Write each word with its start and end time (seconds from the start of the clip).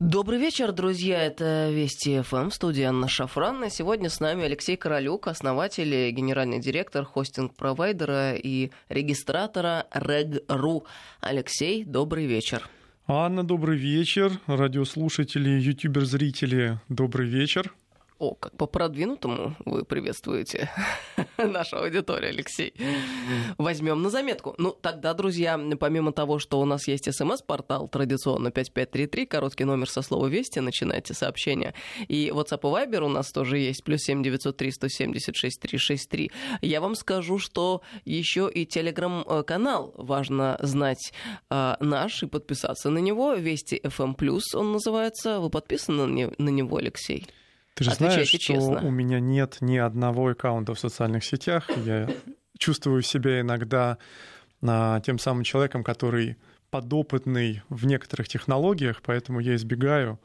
Добрый 0.00 0.38
вечер, 0.38 0.72
друзья. 0.72 1.22
Это 1.22 1.68
Вести 1.70 2.22
ФМ, 2.22 2.48
студия 2.48 2.88
Анна 2.88 3.06
Шафран. 3.06 3.68
Сегодня 3.68 4.08
с 4.08 4.18
нами 4.18 4.46
Алексей 4.46 4.74
Королюк, 4.74 5.28
основатель 5.28 5.94
и 5.94 6.10
генеральный 6.10 6.58
директор 6.58 7.04
хостинг-провайдера 7.04 8.34
и 8.34 8.70
регистратора 8.88 9.86
Reg.ru. 9.94 10.84
Алексей, 11.20 11.84
добрый 11.84 12.24
вечер. 12.24 12.66
Анна, 13.06 13.44
добрый 13.44 13.76
вечер. 13.76 14.32
Радиослушатели, 14.46 15.60
ютубер-зрители, 15.60 16.80
добрый 16.88 17.28
вечер. 17.28 17.74
О, 18.20 18.34
как 18.34 18.54
по 18.58 18.66
продвинутому 18.66 19.56
вы 19.64 19.82
приветствуете 19.82 20.68
нашу 21.38 21.78
аудиторию, 21.78 22.28
Алексей. 22.28 22.74
Возьмем 23.56 24.02
на 24.02 24.10
заметку. 24.10 24.54
Ну, 24.58 24.72
тогда, 24.72 25.14
друзья, 25.14 25.58
помимо 25.80 26.12
того, 26.12 26.38
что 26.38 26.60
у 26.60 26.66
нас 26.66 26.86
есть 26.86 27.10
смс-портал 27.10 27.88
традиционно 27.88 28.50
5533, 28.50 29.24
короткий 29.24 29.64
номер 29.64 29.88
со 29.88 30.02
слова 30.02 30.26
«Вести», 30.26 30.60
начинайте 30.60 31.14
сообщение. 31.14 31.72
И 32.08 32.30
WhatsApp 32.30 32.60
и 32.60 32.86
Viber 32.86 33.04
у 33.04 33.08
нас 33.08 33.32
тоже 33.32 33.56
есть, 33.56 33.84
плюс 33.84 34.02
7903 34.02 34.70
176 34.70 35.58
363. 35.58 36.30
Я 36.60 36.82
вам 36.82 36.96
скажу, 36.96 37.38
что 37.38 37.80
еще 38.04 38.50
и 38.52 38.66
телеграм-канал 38.66 39.94
важно 39.96 40.58
знать 40.60 41.14
э, 41.48 41.76
наш 41.80 42.22
и 42.22 42.26
подписаться 42.26 42.90
на 42.90 42.98
него. 42.98 43.32
Вести 43.32 43.80
FM+, 43.82 44.40
он 44.52 44.72
называется. 44.72 45.40
Вы 45.40 45.48
подписаны 45.48 46.34
на 46.36 46.50
него, 46.50 46.76
Алексей? 46.76 47.26
Ты 47.74 47.84
же 47.84 47.94
знаешь, 47.94 48.28
что 48.28 48.38
честно. 48.38 48.80
у 48.86 48.90
меня 48.90 49.20
нет 49.20 49.58
ни 49.60 49.76
одного 49.76 50.28
аккаунта 50.28 50.74
в 50.74 50.80
социальных 50.80 51.24
сетях. 51.24 51.70
Я 51.76 52.08
чувствую 52.58 53.02
себя 53.02 53.40
иногда 53.40 53.98
а, 54.62 55.00
тем 55.00 55.18
самым 55.18 55.44
человеком, 55.44 55.82
который 55.82 56.36
подопытный 56.70 57.62
в 57.68 57.86
некоторых 57.86 58.28
технологиях, 58.28 59.02
поэтому 59.02 59.40
я 59.40 59.56
избегаю 59.56 60.20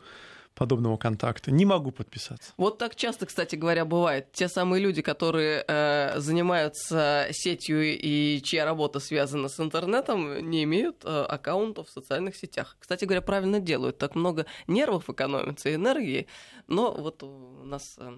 подобного 0.55 0.97
контакта. 0.97 1.51
Не 1.51 1.65
могу 1.65 1.91
подписаться. 1.91 2.53
Вот 2.57 2.77
так 2.77 2.95
часто, 2.95 3.25
кстати 3.25 3.55
говоря, 3.55 3.85
бывает. 3.85 4.31
Те 4.31 4.47
самые 4.47 4.81
люди, 4.81 5.01
которые 5.01 5.63
э, 5.67 6.19
занимаются 6.19 7.27
сетью 7.31 7.83
и 7.83 8.41
чья 8.41 8.65
работа 8.65 8.99
связана 8.99 9.49
с 9.49 9.59
интернетом, 9.59 10.49
не 10.49 10.63
имеют 10.63 11.03
э, 11.03 11.23
аккаунтов 11.23 11.87
в 11.87 11.91
социальных 11.91 12.35
сетях. 12.35 12.77
Кстати 12.79 13.05
говоря, 13.05 13.21
правильно 13.21 13.59
делают. 13.59 13.97
Так 13.97 14.15
много 14.15 14.45
нервов 14.67 15.09
экономится 15.09 15.73
энергии. 15.73 16.27
Но 16.67 16.91
вот 16.91 17.21
у 17.23 17.63
нас... 17.65 17.95
Э, 17.97 18.17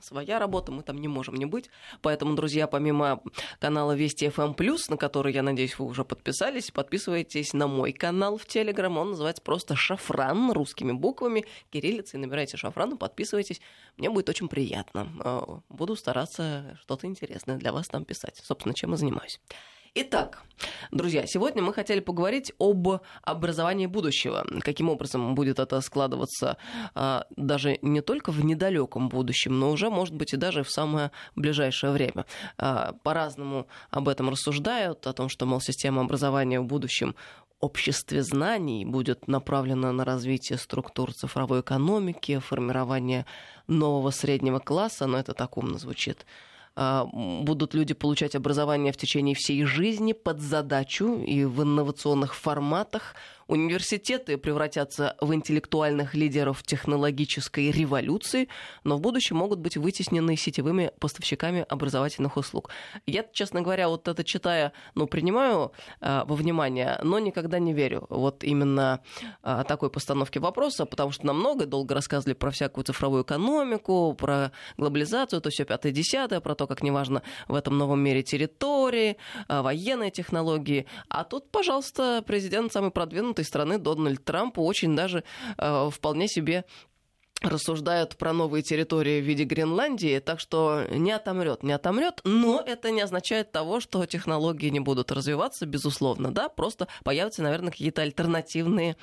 своя 0.00 0.38
работа, 0.38 0.72
мы 0.72 0.82
там 0.82 0.98
не 0.98 1.08
можем 1.08 1.34
не 1.36 1.46
быть. 1.46 1.70
Поэтому, 2.02 2.34
друзья, 2.34 2.66
помимо 2.66 3.22
канала 3.58 3.92
Вести 3.92 4.26
FM+, 4.26 4.54
на 4.88 4.96
который, 4.96 5.32
я 5.32 5.42
надеюсь, 5.42 5.78
вы 5.78 5.86
уже 5.86 6.04
подписались, 6.04 6.70
подписывайтесь 6.70 7.52
на 7.52 7.66
мой 7.66 7.92
канал 7.92 8.36
в 8.36 8.46
Телеграм. 8.46 8.96
Он 8.98 9.10
называется 9.10 9.42
просто 9.42 9.76
«Шафран» 9.76 10.52
русскими 10.52 10.92
буквами, 10.92 11.44
кириллицей. 11.70 12.20
Набирайте 12.20 12.56
«Шафран» 12.56 12.94
и 12.94 12.96
подписывайтесь. 12.96 13.60
Мне 13.96 14.10
будет 14.10 14.28
очень 14.28 14.48
приятно. 14.48 15.08
Э, 15.24 15.60
буду 15.68 15.96
стараться 15.96 16.78
что-то 16.82 17.06
интересное 17.06 17.56
для 17.56 17.72
вас 17.72 17.88
там 17.88 18.04
писать. 18.04 18.40
Собственно, 18.42 18.74
чем 18.74 18.94
и 18.94 18.96
занимаюсь. 18.96 19.40
Итак, 19.92 20.44
друзья, 20.92 21.26
сегодня 21.26 21.62
мы 21.62 21.72
хотели 21.74 21.98
поговорить 21.98 22.52
об 22.60 23.02
образовании 23.22 23.86
будущего. 23.86 24.46
Каким 24.60 24.88
образом 24.88 25.34
будет 25.34 25.58
это 25.58 25.80
складываться 25.80 26.58
а, 26.94 27.26
даже 27.36 27.80
не 27.82 28.00
только 28.00 28.30
в 28.30 28.44
недалеком 28.44 29.08
будущем, 29.08 29.58
но 29.58 29.72
уже, 29.72 29.90
может 29.90 30.14
быть, 30.14 30.32
и 30.32 30.36
даже 30.36 30.62
в 30.62 30.70
самое 30.70 31.10
ближайшее 31.34 31.90
время. 31.90 32.24
А, 32.56 32.92
по-разному 33.02 33.66
об 33.90 34.08
этом 34.08 34.30
рассуждают, 34.30 35.08
о 35.08 35.12
том, 35.12 35.28
что, 35.28 35.44
мол, 35.44 35.60
система 35.60 36.02
образования 36.02 36.60
в 36.60 36.66
будущем 36.66 37.16
обществе 37.58 38.22
знаний 38.22 38.84
будет 38.84 39.26
направлена 39.26 39.90
на 39.90 40.04
развитие 40.04 40.56
структур 40.56 41.12
цифровой 41.12 41.62
экономики, 41.62 42.38
формирование 42.38 43.26
нового 43.66 44.10
среднего 44.10 44.60
класса, 44.60 45.08
но 45.08 45.18
это 45.18 45.34
так 45.34 45.56
умно 45.56 45.78
звучит, 45.78 46.26
будут 47.12 47.74
люди 47.74 47.94
получать 47.94 48.34
образование 48.34 48.92
в 48.92 48.96
течение 48.96 49.34
всей 49.34 49.64
жизни 49.64 50.12
под 50.12 50.40
задачу 50.40 51.22
и 51.26 51.44
в 51.44 51.62
инновационных 51.62 52.34
форматах– 52.34 53.14
Университеты 53.50 54.38
превратятся 54.38 55.16
в 55.20 55.34
интеллектуальных 55.34 56.14
лидеров 56.14 56.62
технологической 56.62 57.72
революции, 57.72 58.48
но 58.84 58.96
в 58.96 59.00
будущем 59.00 59.38
могут 59.38 59.58
быть 59.58 59.76
вытеснены 59.76 60.36
сетевыми 60.36 60.92
поставщиками 61.00 61.66
образовательных 61.68 62.36
услуг. 62.36 62.70
Я, 63.06 63.24
честно 63.32 63.60
говоря, 63.60 63.88
вот 63.88 64.06
это 64.06 64.22
читая, 64.22 64.72
ну, 64.94 65.08
принимаю 65.08 65.72
э, 66.00 66.22
во 66.26 66.36
внимание, 66.36 67.00
но 67.02 67.18
никогда 67.18 67.58
не 67.58 67.72
верю 67.72 68.06
вот 68.08 68.44
именно 68.44 69.00
э, 69.42 69.64
такой 69.66 69.90
постановке 69.90 70.38
вопроса, 70.38 70.86
потому 70.86 71.10
что 71.10 71.26
нам 71.26 71.40
много 71.40 71.66
долго 71.66 71.92
рассказывали 71.92 72.34
про 72.34 72.52
всякую 72.52 72.84
цифровую 72.84 73.24
экономику, 73.24 74.14
про 74.16 74.52
глобализацию, 74.76 75.40
то 75.40 75.50
все 75.50 75.64
пятое-десятое, 75.64 76.38
про 76.38 76.54
то, 76.54 76.68
как 76.68 76.84
неважно 76.84 77.22
в 77.48 77.56
этом 77.56 77.76
новом 77.76 77.98
мире 77.98 78.22
территории, 78.22 79.16
э, 79.48 79.60
военные 79.60 80.12
технологии. 80.12 80.86
А 81.08 81.24
тут, 81.24 81.50
пожалуйста, 81.50 82.22
президент 82.24 82.72
самый 82.72 82.92
продвинутый 82.92 83.39
этой 83.40 83.44
страны 83.46 83.78
Дональд 83.78 84.24
Трамп 84.24 84.58
очень 84.58 84.94
даже 84.94 85.24
э, 85.58 85.90
вполне 85.90 86.28
себе 86.28 86.64
рассуждают 87.42 88.16
про 88.18 88.34
новые 88.34 88.62
территории 88.62 89.22
в 89.22 89.24
виде 89.24 89.44
Гренландии, 89.44 90.18
так 90.18 90.40
что 90.40 90.84
не 90.90 91.10
отомрет, 91.10 91.62
не 91.62 91.72
отомрет, 91.72 92.20
но 92.24 92.62
это 92.64 92.90
не 92.90 93.00
означает 93.00 93.50
того, 93.50 93.80
что 93.80 94.04
технологии 94.04 94.68
не 94.68 94.80
будут 94.80 95.10
развиваться, 95.10 95.64
безусловно, 95.64 96.32
да, 96.32 96.50
просто 96.50 96.86
появятся, 97.02 97.42
наверное, 97.42 97.70
какие-то 97.70 98.02
альтернативные 98.02 98.98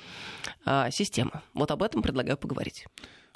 а, 0.64 0.88
системы. 0.92 1.40
Вот 1.52 1.72
об 1.72 1.82
этом 1.82 2.00
предлагаю 2.00 2.36
поговорить. 2.36 2.86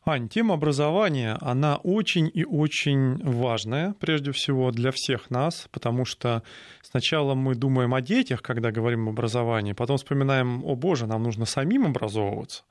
Ань, 0.05 0.29
тема 0.29 0.55
образования, 0.55 1.39
она 1.41 1.77
очень 1.77 2.29
и 2.35 2.45
очень 2.45 3.23
важная, 3.23 3.95
прежде 4.01 4.33
всего, 4.33 4.73
для 4.73 4.91
всех 4.91 5.31
нас, 5.31 5.69
потому 5.71 6.05
что 6.05 6.43
сначала 6.83 7.35
мы 7.35 7.55
думаем 7.55 7.95
о 7.95 8.01
детях, 8.01 8.43
когда 8.43 8.73
говорим 8.73 9.09
об 9.09 9.11
образовании, 9.11 9.75
потом 9.75 9.99
вспоминаем, 9.99 10.65
о 10.65 10.75
боже, 10.75 11.07
нам 11.07 11.23
нужно 11.23 11.45
самим 11.45 11.87
образовываться. 11.87 12.65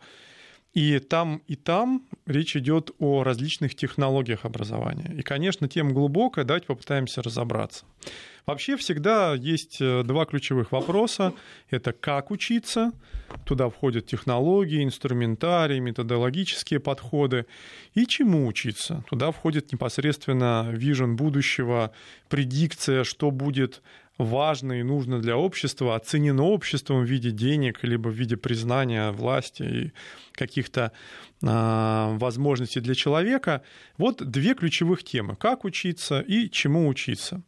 И 0.73 0.99
там, 0.99 1.41
и 1.47 1.55
там 1.55 2.03
речь 2.25 2.55
идет 2.55 2.91
о 2.97 3.23
различных 3.23 3.75
технологиях 3.75 4.45
образования. 4.45 5.13
И, 5.17 5.21
конечно, 5.21 5.67
тема 5.67 5.91
глубокая, 5.91 6.45
давайте 6.45 6.67
попытаемся 6.67 7.21
разобраться. 7.21 7.83
Вообще 8.45 8.75
всегда 8.77 9.33
есть 9.35 9.81
э, 9.81 10.03
два 10.03 10.25
ключевых 10.25 10.71
вопроса. 10.71 11.33
Это 11.69 11.91
как 11.91 12.31
учиться, 12.31 12.91
туда 13.45 13.69
входят 13.69 14.07
технологии, 14.07 14.83
инструментарий, 14.83 15.79
методологические 15.79 16.79
подходы, 16.79 17.45
и 17.93 18.07
чему 18.07 18.47
учиться. 18.47 19.03
Туда 19.09 19.31
входит 19.31 19.71
непосредственно 19.71 20.69
вижен 20.71 21.15
будущего, 21.17 21.91
предикция, 22.29 23.03
что 23.03 23.29
будет 23.29 23.81
важно 24.23 24.73
и 24.73 24.83
нужно 24.83 25.19
для 25.19 25.37
общества, 25.37 25.95
оценено 25.95 26.43
обществом 26.43 27.01
в 27.03 27.05
виде 27.05 27.31
денег, 27.31 27.83
либо 27.83 28.09
в 28.09 28.13
виде 28.13 28.37
признания 28.37 29.11
власти 29.11 29.63
и 29.63 29.93
каких-то 30.33 30.91
э, 31.41 32.17
возможностей 32.17 32.79
для 32.79 32.95
человека. 32.95 33.61
Вот 33.97 34.23
две 34.23 34.55
ключевых 34.55 35.03
темы. 35.03 35.35
Как 35.35 35.65
учиться 35.65 36.21
и 36.21 36.49
чему 36.49 36.87
учиться. 36.87 37.41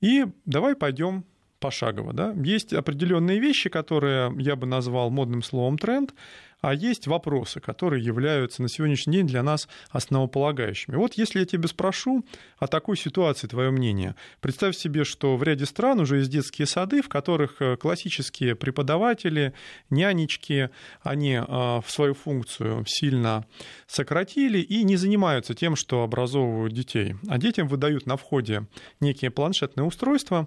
И 0.00 0.26
давай 0.46 0.74
пойдем 0.74 1.24
пошагово. 1.60 2.12
Да? 2.12 2.34
Есть 2.42 2.72
определенные 2.72 3.38
вещи, 3.38 3.68
которые 3.68 4.34
я 4.38 4.56
бы 4.56 4.66
назвал 4.66 5.10
модным 5.10 5.42
словом 5.42 5.78
тренд, 5.78 6.12
а 6.60 6.74
есть 6.74 7.06
вопросы, 7.06 7.60
которые 7.60 8.04
являются 8.04 8.62
на 8.62 8.68
сегодняшний 8.68 9.14
день 9.14 9.26
для 9.26 9.42
нас 9.42 9.68
основополагающими. 9.90 10.96
Вот 10.96 11.14
если 11.14 11.40
я 11.40 11.46
тебя 11.46 11.68
спрошу 11.68 12.24
о 12.58 12.66
такой 12.66 12.96
ситуации, 12.96 13.46
твое 13.46 13.70
мнение, 13.70 14.14
представь 14.40 14.76
себе, 14.76 15.04
что 15.04 15.36
в 15.36 15.42
ряде 15.42 15.64
стран 15.66 16.00
уже 16.00 16.18
есть 16.18 16.30
детские 16.30 16.66
сады, 16.66 17.02
в 17.02 17.08
которых 17.08 17.60
э, 17.60 17.76
классические 17.76 18.56
преподаватели, 18.56 19.54
нянечки, 19.88 20.70
они 21.02 21.34
э, 21.34 21.42
в 21.46 21.84
свою 21.86 22.14
функцию 22.14 22.84
сильно 22.86 23.46
сократили 23.86 24.58
и 24.58 24.82
не 24.84 24.96
занимаются 24.96 25.54
тем, 25.54 25.76
что 25.76 26.02
образовывают 26.02 26.74
детей. 26.74 27.14
А 27.28 27.38
детям 27.38 27.68
выдают 27.68 28.06
на 28.06 28.16
входе 28.16 28.66
некие 29.00 29.30
планшетные 29.30 29.84
устройства, 29.86 30.46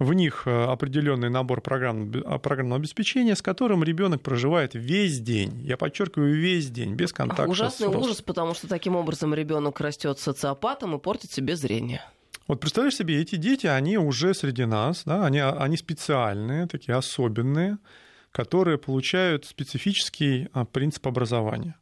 в 0.00 0.14
них 0.14 0.44
э, 0.46 0.64
определенный 0.64 1.28
набор 1.28 1.60
программ, 1.60 2.10
программного 2.10 2.80
обеспечения, 2.80 3.36
с 3.36 3.42
которым 3.42 3.84
ребенок 3.84 4.22
проживает 4.22 4.74
весь 4.74 5.20
день. 5.20 5.60
Я 5.62 5.76
подчеркиваю, 5.76 6.34
весь 6.34 6.70
день, 6.70 6.94
без 6.94 7.12
контакта. 7.12 7.48
Ужасный 7.48 7.92
с 7.92 7.94
ужас, 7.94 8.22
потому 8.22 8.54
что 8.54 8.66
таким 8.66 8.96
образом 8.96 9.34
ребенок 9.34 9.78
растет 9.78 10.18
социопатом 10.18 10.96
и 10.96 10.98
портит 10.98 11.30
себе 11.30 11.54
зрение. 11.54 12.02
Вот 12.48 12.60
представляешь 12.60 12.96
себе, 12.96 13.20
эти 13.20 13.36
дети, 13.36 13.66
они 13.66 13.98
уже 13.98 14.32
среди 14.32 14.64
нас, 14.64 15.02
да, 15.04 15.26
они, 15.26 15.38
они 15.38 15.76
специальные, 15.76 16.66
такие 16.66 16.96
особенные, 16.96 17.76
которые 18.32 18.78
получают 18.78 19.44
специфический 19.44 20.48
а, 20.54 20.64
принцип 20.64 21.06
образования. 21.06 21.76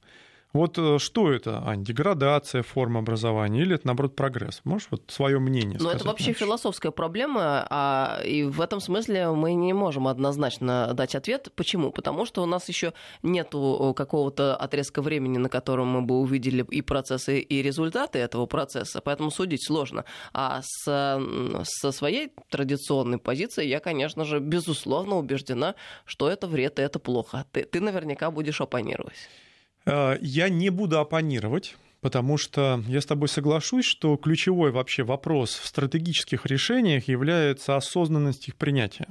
Вот 0.54 0.78
э, 0.78 0.98
что 0.98 1.30
это, 1.30 1.62
Ань, 1.66 1.84
деградация 1.84 2.62
форм 2.62 2.96
образования 2.96 3.60
или 3.60 3.74
это, 3.74 3.86
наоборот, 3.86 4.16
прогресс? 4.16 4.62
Можешь 4.64 4.88
вот 4.90 5.02
свое 5.08 5.38
мнение 5.38 5.78
Ну, 5.78 5.90
это 5.90 6.04
вообще 6.04 6.28
можешь? 6.28 6.40
философская 6.40 6.90
проблема, 6.90 7.66
а, 7.68 8.20
и 8.24 8.44
в 8.44 8.60
этом 8.62 8.80
смысле 8.80 9.30
мы 9.32 9.52
не 9.52 9.74
можем 9.74 10.08
однозначно 10.08 10.94
дать 10.94 11.14
ответ. 11.14 11.52
Почему? 11.54 11.90
Потому 11.90 12.24
что 12.24 12.42
у 12.42 12.46
нас 12.46 12.68
еще 12.68 12.94
нет 13.22 13.48
какого-то 13.50 14.56
отрезка 14.56 15.02
времени, 15.02 15.38
на 15.38 15.48
котором 15.48 15.88
мы 15.88 16.02
бы 16.02 16.18
увидели 16.18 16.64
и 16.70 16.80
процессы, 16.80 17.40
и 17.40 17.62
результаты 17.62 18.18
этого 18.18 18.46
процесса, 18.46 19.00
поэтому 19.02 19.30
судить 19.30 19.66
сложно. 19.66 20.04
А 20.32 20.62
с, 20.62 21.20
со 21.64 21.92
своей 21.92 22.32
традиционной 22.50 23.18
позиции 23.18 23.66
я, 23.66 23.80
конечно 23.80 24.24
же, 24.24 24.40
безусловно 24.40 25.16
убеждена, 25.16 25.74
что 26.04 26.28
это 26.28 26.46
вред 26.46 26.78
и 26.78 26.82
это 26.82 26.98
плохо. 26.98 27.44
Ты, 27.52 27.64
ты 27.64 27.80
наверняка 27.80 28.30
будешь 28.30 28.60
оппонировать. 28.60 29.28
Э, 29.86 30.16
я 30.20 30.48
не 30.48 30.70
буду 30.70 30.98
оппонировать. 30.98 31.76
Потому 32.00 32.36
что 32.36 32.82
я 32.86 33.00
с 33.00 33.06
тобой 33.06 33.28
соглашусь, 33.28 33.84
что 33.84 34.16
ключевой 34.16 34.70
вообще 34.70 35.02
вопрос 35.02 35.56
в 35.56 35.66
стратегических 35.66 36.46
решениях 36.46 37.08
является 37.08 37.76
осознанность 37.76 38.46
их 38.46 38.54
принятия. 38.54 39.08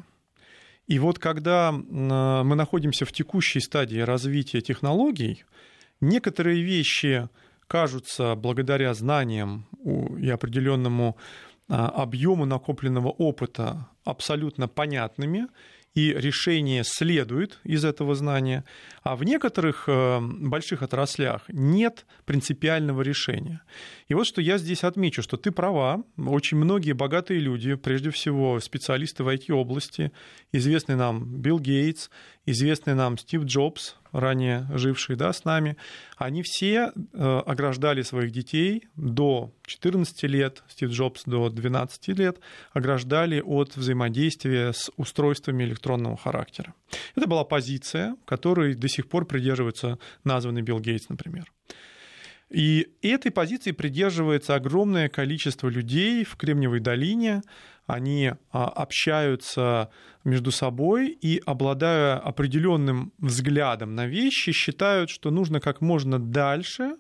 И 0.88 1.00
вот 1.00 1.20
когда 1.20 1.74
мы 1.74 2.56
находимся 2.56 3.06
в 3.06 3.12
текущей 3.12 3.60
стадии 3.60 4.00
развития 4.00 4.62
технологий, 4.62 5.44
некоторые 6.00 6.62
вещи 6.64 7.28
кажутся 7.68 8.36
благодаря 8.36 8.94
знаниям 8.94 9.68
и 10.18 10.30
определенному 10.30 11.18
а, 11.68 11.90
объему 11.90 12.46
накопленного 12.46 13.10
опыта 13.10 13.90
абсолютно 14.06 14.70
понятными, 14.70 15.48
и 15.98 16.14
решение 16.14 16.84
следует 16.84 17.60
из 17.64 17.84
этого 17.84 18.14
знания, 18.14 18.64
а 19.02 19.16
в 19.16 19.24
некоторых 19.24 19.86
э, 19.88 20.20
больших 20.22 20.84
отраслях 20.84 21.46
нет 21.48 22.06
принципиального 22.26 23.02
решения. 23.02 23.62
И 24.08 24.14
вот 24.14 24.28
что 24.28 24.40
я 24.40 24.60
здесь 24.60 24.84
отмечу, 24.84 25.24
что 25.24 25.38
ты 25.38 25.50
права, 25.50 26.04
очень 26.16 26.58
многие 26.58 26.92
богатые 26.92 27.40
люди, 27.40 27.74
прежде 27.74 28.12
всего 28.12 28.60
специалисты 28.60 29.24
в 29.24 29.28
IT-области, 29.28 30.12
известный 30.52 30.96
нам 30.96 31.26
Билл 31.26 31.60
Гейтс, 31.60 32.12
известный 32.48 32.96
нам 32.96 33.18
Стив 33.18 33.44
Джобс, 33.44 33.96
ранее 34.12 34.68
живший 34.74 35.16
да, 35.16 35.34
с 35.34 35.44
нами, 35.46 35.78
они 36.18 36.42
все 36.44 36.92
э, 36.96 37.42
ограждали 37.46 38.02
своих 38.02 38.32
детей 38.32 38.88
до 38.96 39.52
14 39.66 40.24
лет, 40.24 40.64
Стив 40.70 40.90
Джобс 40.90 41.26
до 41.26 41.50
12 41.50 42.08
лет, 42.20 42.40
ограждали 42.72 43.42
от 43.42 43.76
взаимодействия 43.76 44.72
с 44.72 44.90
устройствами 44.96 45.66
электронного 45.66 46.18
характера. 46.18 46.74
Это 47.16 47.28
была 47.28 47.44
позиция, 47.44 48.16
которой 48.26 48.74
до 48.74 48.88
сих 48.88 49.08
пор 49.08 49.26
придерживается 49.26 50.00
названный 50.24 50.62
Билл 50.62 50.80
Гейтс, 50.80 51.10
например. 51.10 51.52
И 52.50 52.88
этой 53.02 53.30
позиции 53.30 53.72
придерживается 53.72 54.56
огромное 54.56 55.10
количество 55.10 55.68
людей 55.68 56.24
в 56.24 56.38
Кремниевой 56.38 56.80
долине, 56.80 57.42
они 57.88 58.34
а, 58.52 58.66
общаются 58.66 59.90
между 60.24 60.52
собой 60.52 61.10
и, 61.10 61.42
обладая 61.46 62.18
определенным 62.18 63.14
взглядом 63.18 63.96
на 63.96 64.06
вещи, 64.06 64.52
считают, 64.52 65.10
что 65.10 65.32
нужно 65.32 65.60
как 65.60 65.82
можно 65.82 66.20
дальше 66.20 66.98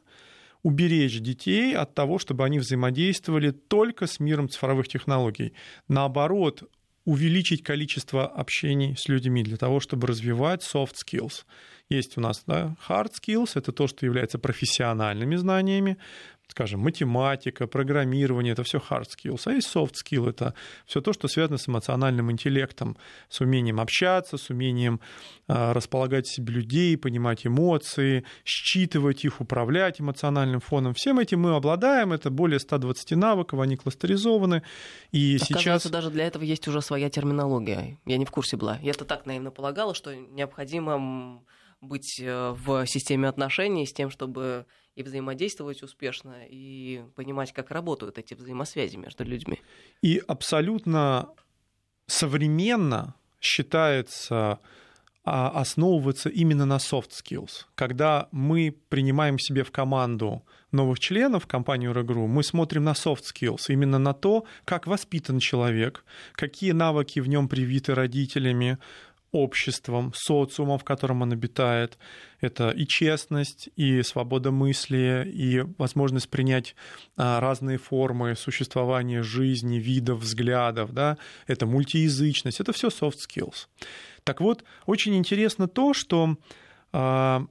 уберечь 0.64 1.20
детей 1.20 1.76
от 1.76 1.94
того, 1.94 2.18
чтобы 2.18 2.46
они 2.46 2.60
взаимодействовали 2.60 3.52
только 3.52 4.08
с 4.08 4.20
миром 4.20 4.50
цифровых 4.50 4.88
технологий. 4.88 5.54
Наоборот, 5.88 6.64
увеличить 7.08 7.64
количество 7.64 8.28
общений 8.28 8.96
с 8.98 9.08
людьми 9.08 9.44
для 9.44 9.56
того, 9.56 9.80
чтобы 9.80 10.08
развивать 10.08 10.62
soft 10.62 10.96
skills. 11.06 11.46
Есть 11.90 12.18
у 12.18 12.22
нас 12.22 12.44
да, 12.46 12.76
hard 12.90 13.12
skills, 13.22 13.52
это 13.56 13.72
то, 13.72 13.88
что 13.88 14.06
является 14.06 14.40
профессиональными 14.40 15.38
знаниями, 15.38 15.98
скажем, 16.48 16.80
математика, 16.80 17.68
программирование, 17.68 18.54
это 18.54 18.64
все 18.64 18.80
hard 18.80 19.06
skills, 19.06 19.42
а 19.46 19.52
есть 19.54 19.74
soft 19.74 19.94
skill, 20.04 20.30
это 20.30 20.54
все 20.86 21.02
то, 21.02 21.14
что 21.14 21.28
связано 21.28 21.58
с 21.58 21.68
эмоциональным 21.68 22.32
интеллектом, 22.32 22.98
с 23.30 23.42
умением 23.42 23.80
общаться, 23.80 24.38
с 24.38 24.50
умением 24.50 25.00
а, 25.48 25.74
располагать 25.74 26.28
себе 26.28 26.54
людей, 26.54 26.98
понимать 26.98 27.46
эмоции, 27.46 28.24
считывать 28.46 29.26
их, 29.26 29.42
управлять 29.42 30.00
эмоциональным 30.02 30.62
фоном. 30.62 30.94
Всем 30.94 31.20
этим 31.20 31.42
мы 31.42 31.56
обладаем, 31.56 32.14
это 32.14 32.30
более 32.30 32.60
120 32.60 33.12
навыков, 33.12 33.60
они 33.60 33.76
кластеризованы. 33.76 34.64
И 35.12 35.38
сейчас... 35.40 35.86
даже 35.86 36.10
для 36.10 36.26
этого 36.26 36.44
есть 36.44 36.68
уже 36.68 36.82
своя 36.82 37.10
терминология. 37.10 37.98
Я 38.06 38.18
не 38.18 38.26
в 38.26 38.32
курсе 38.32 38.58
была. 38.58 38.80
Я-то 38.82 39.06
так 39.06 39.26
наивно 39.26 39.52
полагала, 39.52 39.94
что 39.94 40.16
необходимо 40.16 41.42
быть 41.82 42.20
э, 42.20 42.52
в 42.52 42.86
системе 42.86 43.28
отношений 43.28 43.86
с 43.86 43.94
тем, 43.94 44.10
чтобы 44.10 44.66
и 44.96 45.04
взаимодействовать 45.04 45.84
успешно, 45.84 46.38
и 46.50 47.04
понимать, 47.16 47.54
как 47.54 47.70
работают 47.70 48.18
эти 48.18 48.34
взаимосвязи 48.34 48.98
между 48.98 49.24
людьми. 49.24 49.62
И 50.02 50.22
абсолютно 50.28 51.30
современно 52.08 53.14
считается 53.40 54.60
а, 55.30 55.50
основываться 55.50 56.30
именно 56.30 56.66
на 56.66 56.78
soft 56.78 57.12
skills. 57.12 57.66
Когда 57.76 58.30
мы 58.32 58.74
принимаем 58.88 59.38
себе 59.38 59.64
в 59.64 59.72
команду 59.72 60.46
новых 60.72 61.00
членов 61.00 61.48
компанию 61.48 61.94
Регру, 61.94 62.28
мы 62.28 62.44
смотрим 62.44 62.86
на 62.86 62.94
soft 62.94 63.24
skills, 63.36 63.66
именно 63.68 64.00
на 64.00 64.14
то, 64.14 64.46
как 64.64 64.88
воспитан 64.88 65.40
человек, 65.40 66.06
какие 66.32 66.72
навыки 66.72 67.20
в 67.20 67.28
нем 67.28 67.50
привиты 67.50 67.94
родителями, 67.94 68.78
обществом, 69.32 70.14
социумом, 70.16 70.80
в 70.80 70.84
котором 70.84 71.22
он 71.22 71.34
обитает. 71.34 71.98
Это 72.40 72.70
и 72.70 72.86
честность, 72.88 73.70
и 73.76 74.02
свобода 74.04 74.52
мысли, 74.52 75.30
и 75.34 75.62
возможность 75.78 76.30
принять 76.30 76.76
а, 77.16 77.40
разные 77.40 77.78
формы 77.78 78.36
существования 78.36 79.24
жизни, 79.24 79.78
видов, 79.78 80.20
взглядов. 80.20 80.94
Да? 80.94 81.18
Это 81.46 81.66
мультиязычность, 81.66 82.60
это 82.60 82.72
все 82.72 82.88
soft 82.88 83.18
skills. 83.28 83.68
Так 84.24 84.42
вот, 84.42 84.64
очень 84.86 85.16
интересно 85.16 85.68
то, 85.68 85.94
что 85.94 86.38
а, 86.94 87.46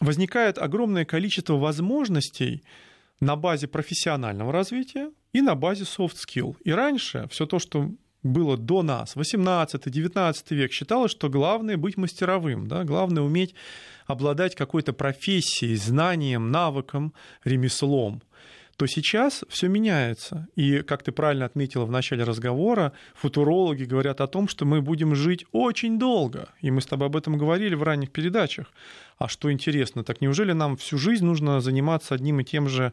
возникает 0.00 0.58
огромное 0.58 1.04
количество 1.04 1.54
возможностей 1.54 2.62
на 3.20 3.36
базе 3.36 3.66
профессионального 3.66 4.52
развития 4.52 5.10
и 5.32 5.40
на 5.40 5.54
базе 5.54 5.84
soft 5.84 6.16
skill. 6.16 6.56
И 6.64 6.70
раньше 6.70 7.26
все 7.30 7.46
то, 7.46 7.58
что 7.58 7.90
было 8.26 8.56
до 8.56 8.82
нас, 8.82 9.16
18-19 9.16 10.34
век, 10.50 10.72
считалось, 10.72 11.10
что 11.10 11.28
главное 11.28 11.76
быть 11.76 11.96
мастеровым, 11.96 12.68
да, 12.68 12.84
главное 12.84 13.22
уметь 13.22 13.54
обладать 14.06 14.54
какой-то 14.54 14.92
профессией, 14.92 15.76
знанием, 15.76 16.50
навыком, 16.50 17.12
ремеслом 17.44 18.22
то 18.76 18.86
сейчас 18.86 19.44
все 19.48 19.68
меняется. 19.68 20.48
И, 20.54 20.82
как 20.82 21.02
ты 21.02 21.10
правильно 21.10 21.46
отметила 21.46 21.84
в 21.84 21.90
начале 21.90 22.24
разговора, 22.24 22.92
футурологи 23.14 23.84
говорят 23.84 24.20
о 24.20 24.26
том, 24.26 24.48
что 24.48 24.64
мы 24.66 24.82
будем 24.82 25.14
жить 25.14 25.46
очень 25.52 25.98
долго. 25.98 26.48
И 26.60 26.70
мы 26.70 26.80
с 26.80 26.86
тобой 26.86 27.06
об 27.06 27.16
этом 27.16 27.38
говорили 27.38 27.74
в 27.74 27.82
ранних 27.82 28.10
передачах. 28.10 28.66
А 29.18 29.28
что 29.28 29.50
интересно, 29.50 30.04
так 30.04 30.20
неужели 30.20 30.52
нам 30.52 30.76
всю 30.76 30.98
жизнь 30.98 31.24
нужно 31.24 31.60
заниматься 31.60 32.14
одним 32.14 32.40
и 32.40 32.44
тем 32.44 32.68
же 32.68 32.92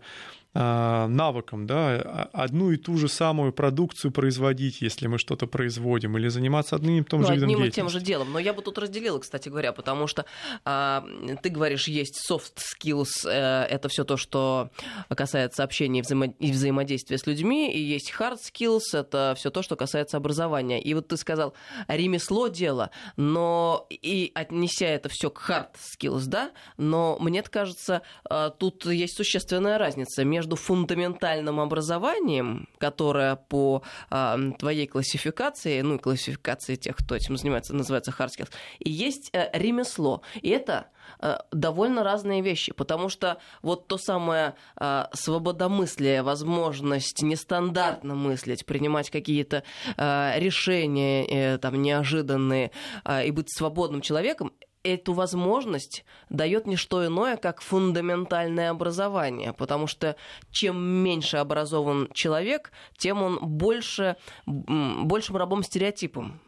а, 0.56 1.08
навыком, 1.08 1.66
да, 1.66 2.30
одну 2.32 2.70
и 2.70 2.78
ту 2.78 2.96
же 2.96 3.08
самую 3.08 3.54
продукцию 3.54 4.12
производить, 4.12 4.82
если 4.82 5.08
мы 5.08 5.18
что-то 5.18 5.48
производим, 5.48 6.16
или 6.16 6.28
заниматься 6.28 6.76
одним 6.76 7.02
и 7.02 7.04
тем 7.04 7.22
ну, 7.22 7.26
же 7.28 7.34
видом 7.34 7.50
одним 7.50 7.64
и 7.66 7.72
тем 7.72 7.90
же 7.90 8.00
делом. 8.00 8.32
Но 8.32 8.38
я 8.38 8.54
бы 8.54 8.62
тут 8.62 8.78
разделила, 8.78 9.18
кстати 9.18 9.50
говоря, 9.50 9.72
потому 9.72 10.06
что 10.06 10.26
а, 10.64 11.04
ты 11.42 11.50
говоришь, 11.50 11.88
есть 11.88 12.24
soft 12.30 12.60
skills, 12.60 13.28
э, 13.28 13.66
это 13.68 13.90
все 13.90 14.04
то, 14.04 14.16
что 14.16 14.70
касается 15.10 15.64
общения 15.64 16.02
и, 16.02 16.04
взаимо- 16.04 16.36
и 16.38 16.52
взаимодействия 16.52 17.18
с 17.18 17.26
людьми, 17.26 17.74
и 17.74 17.80
есть 17.80 18.14
hard 18.16 18.38
skills, 18.38 18.82
это 18.94 19.34
все 19.36 19.50
то, 19.50 19.64
что 19.64 19.76
касается 19.76 20.18
образования. 20.18 20.80
И 20.80 20.94
вот 20.94 21.08
ты 21.08 21.18
сказал, 21.18 21.56
ремесло 21.88 22.48
дело, 22.48 22.92
но 23.18 23.88
и 23.90 24.32
отнеся 24.36 24.86
это 24.86 25.10
все 25.10 25.32
к 25.32 25.50
hard 25.50 25.70
skills, 25.80 26.13
да, 26.22 26.52
но 26.78 27.18
мне 27.20 27.44
кажется, 27.44 28.02
а, 28.30 28.50
тут 28.50 28.86
есть 28.86 29.16
существенная 29.16 29.78
разница 29.78 30.24
между 30.24 30.56
фундаментальным 30.56 31.60
образованием, 31.60 32.68
которое 32.78 33.36
по 33.36 33.84
э, 34.10 34.38
твоей 34.58 34.88
классификации, 34.88 35.82
ну, 35.82 36.00
классификации 36.00 36.76
тех, 36.76 36.96
кто 36.96 37.16
этим 37.16 37.38
занимается, 37.38 37.76
называется 37.76 38.12
hard 38.18 38.50
и 38.80 38.90
есть 38.90 39.30
э, 39.34 39.50
ремесло. 39.54 40.22
И 40.42 40.50
это 40.50 40.88
э, 41.20 41.38
довольно 41.52 42.04
разные 42.04 42.42
вещи, 42.42 42.74
потому 42.74 43.10
что 43.10 43.38
вот 43.62 43.88
то 43.88 43.98
самое 43.98 44.56
э, 44.80 45.06
свободомыслие, 45.14 46.24
возможность 46.24 47.22
нестандартно 47.22 48.16
мыслить, 48.16 48.66
принимать 48.66 49.10
какие-то 49.10 49.64
э, 49.98 50.40
решения 50.40 51.26
э, 51.26 51.58
там 51.58 51.82
неожиданные 51.82 52.72
э, 53.06 53.28
и 53.28 53.32
быть 53.32 53.52
свободным 53.56 54.02
человеком, 54.02 54.52
эту 54.84 55.14
возможность 55.14 56.06
дает 56.30 56.68
не 56.68 56.76
что 56.76 57.06
иное, 57.06 57.38
как 57.38 57.62
фундаментальное 57.62 58.70
образование, 58.70 59.54
потому 59.54 59.88
что 59.88 60.16
чем 60.52 60.82
меньше 60.82 61.38
образован 61.38 62.10
человек, 62.14 62.72
тем 62.98 63.22
он 63.22 63.40
больше, 63.42 64.18
большим 64.46 65.38
рабом 65.38 65.64
стереотипом 65.64 66.42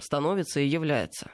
становится 0.00 0.60
и 0.60 0.66
является. 0.66 1.30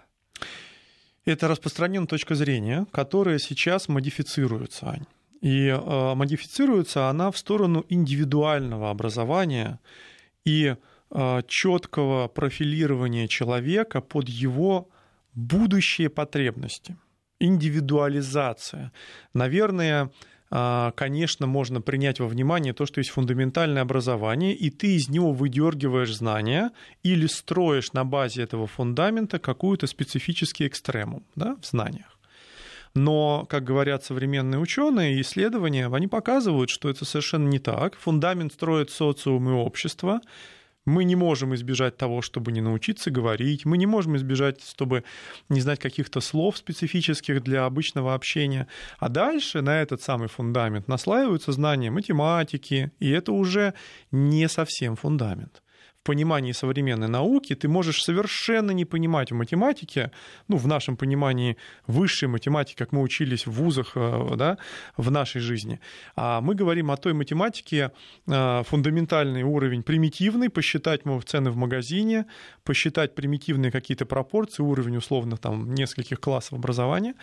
Это 1.24 1.48
распространенная 1.48 2.06
точка 2.06 2.34
зрения, 2.34 2.86
которая 2.92 3.38
сейчас 3.38 3.88
модифицируется, 3.88 4.90
Ань. 4.90 5.06
И 5.40 5.68
э, 5.68 6.14
модифицируется 6.14 7.08
она 7.08 7.30
в 7.30 7.38
сторону 7.38 7.84
индивидуального 7.88 8.90
образования 8.90 9.80
и 10.44 10.76
э, 11.10 11.42
четкого 11.48 12.28
профилирования 12.28 13.28
человека 13.28 14.00
под 14.00 14.28
его 14.28 14.88
будущие 15.34 16.08
потребности. 16.08 16.96
Индивидуализация. 17.40 18.92
Наверное, 19.34 20.10
э, 20.50 20.92
конечно, 20.96 21.46
можно 21.46 21.80
принять 21.80 22.20
во 22.20 22.26
внимание 22.26 22.72
то, 22.72 22.86
что 22.86 23.00
есть 23.00 23.10
фундаментальное 23.10 23.82
образование, 23.82 24.54
и 24.54 24.70
ты 24.70 24.96
из 24.96 25.08
него 25.08 25.32
выдергиваешь 25.32 26.14
знания 26.14 26.70
или 27.02 27.26
строишь 27.26 27.92
на 27.92 28.04
базе 28.04 28.42
этого 28.42 28.66
фундамента 28.66 29.38
какую-то 29.38 29.86
специфический 29.86 30.66
экстремум 30.66 31.24
да, 31.34 31.56
в 31.60 31.66
знаниях. 31.66 32.14
Но, 32.94 33.44
как 33.48 33.64
говорят 33.64 34.04
современные 34.04 34.60
ученые 34.60 35.16
и 35.16 35.20
исследования, 35.20 35.88
они 35.92 36.06
показывают, 36.06 36.70
что 36.70 36.88
это 36.88 37.04
совершенно 37.04 37.48
не 37.48 37.58
так. 37.58 37.96
Фундамент 37.96 38.52
строит 38.52 38.90
социум 38.90 39.48
и 39.48 39.52
общество. 39.52 40.20
Мы 40.86 41.04
не 41.04 41.16
можем 41.16 41.54
избежать 41.54 41.96
того, 41.96 42.20
чтобы 42.20 42.52
не 42.52 42.60
научиться 42.60 43.10
говорить. 43.10 43.64
Мы 43.64 43.78
не 43.78 43.86
можем 43.86 44.16
избежать, 44.16 44.62
чтобы 44.62 45.04
не 45.48 45.60
знать 45.60 45.80
каких-то 45.80 46.20
слов 46.20 46.58
специфических 46.58 47.42
для 47.42 47.64
обычного 47.64 48.14
общения. 48.14 48.68
А 48.98 49.08
дальше 49.08 49.62
на 49.62 49.80
этот 49.80 50.02
самый 50.02 50.28
фундамент 50.28 50.86
наслаиваются 50.86 51.52
знания 51.52 51.90
математики, 51.90 52.92
и 53.00 53.10
это 53.10 53.32
уже 53.32 53.74
не 54.10 54.48
совсем 54.48 54.96
фундамент 54.96 55.63
понимании 56.04 56.52
современной 56.52 57.08
науки 57.08 57.54
ты 57.54 57.68
можешь 57.68 58.02
совершенно 58.02 58.70
не 58.70 58.84
понимать 58.84 59.32
в 59.32 59.34
математике, 59.34 60.10
ну, 60.48 60.56
в 60.56 60.66
нашем 60.66 60.96
понимании 60.96 61.56
высшей 61.86 62.28
математики, 62.28 62.76
как 62.76 62.92
мы 62.92 63.02
учились 63.02 63.46
в 63.46 63.52
вузах 63.52 63.92
э, 63.96 64.36
да, 64.36 64.58
в 64.96 65.10
нашей 65.10 65.40
жизни. 65.40 65.80
А 66.16 66.40
мы 66.40 66.54
говорим 66.54 66.90
о 66.90 66.96
той 66.96 67.14
математике, 67.14 67.90
э, 68.26 68.62
фундаментальный 68.64 69.42
уровень 69.42 69.82
примитивный, 69.82 70.50
посчитать 70.50 71.02
цены 71.26 71.50
в 71.50 71.56
магазине, 71.56 72.26
посчитать 72.62 73.14
примитивные 73.14 73.72
какие-то 73.72 74.06
пропорции, 74.06 74.62
уровень 74.62 74.96
условно 74.96 75.36
там 75.36 75.74
нескольких 75.74 76.20
классов 76.20 76.52
образования. 76.58 77.14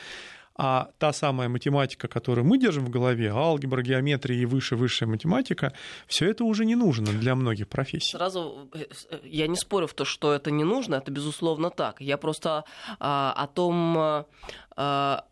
А 0.55 0.89
та 0.97 1.13
самая 1.13 1.49
математика, 1.49 2.07
которую 2.07 2.45
мы 2.45 2.57
держим 2.57 2.85
в 2.85 2.89
голове, 2.89 3.31
алгебра, 3.31 3.81
геометрия 3.81 4.37
и 4.37 4.45
выше-высшая 4.45 5.07
математика, 5.07 5.73
все 6.07 6.29
это 6.29 6.43
уже 6.43 6.65
не 6.65 6.75
нужно 6.75 7.07
для 7.07 7.35
многих 7.35 7.67
профессий. 7.67 8.11
Сразу 8.11 8.69
э, 8.73 8.85
я 9.23 9.47
не 9.47 9.55
спорю 9.55 9.87
в 9.87 9.93
то, 9.93 10.05
что 10.05 10.33
это 10.33 10.51
не 10.51 10.63
нужно, 10.63 10.95
это 10.95 11.11
безусловно 11.11 11.69
так. 11.69 12.01
Я 12.01 12.17
просто 12.17 12.63
а, 12.99 13.33
о 13.37 13.47
том, 13.47 14.25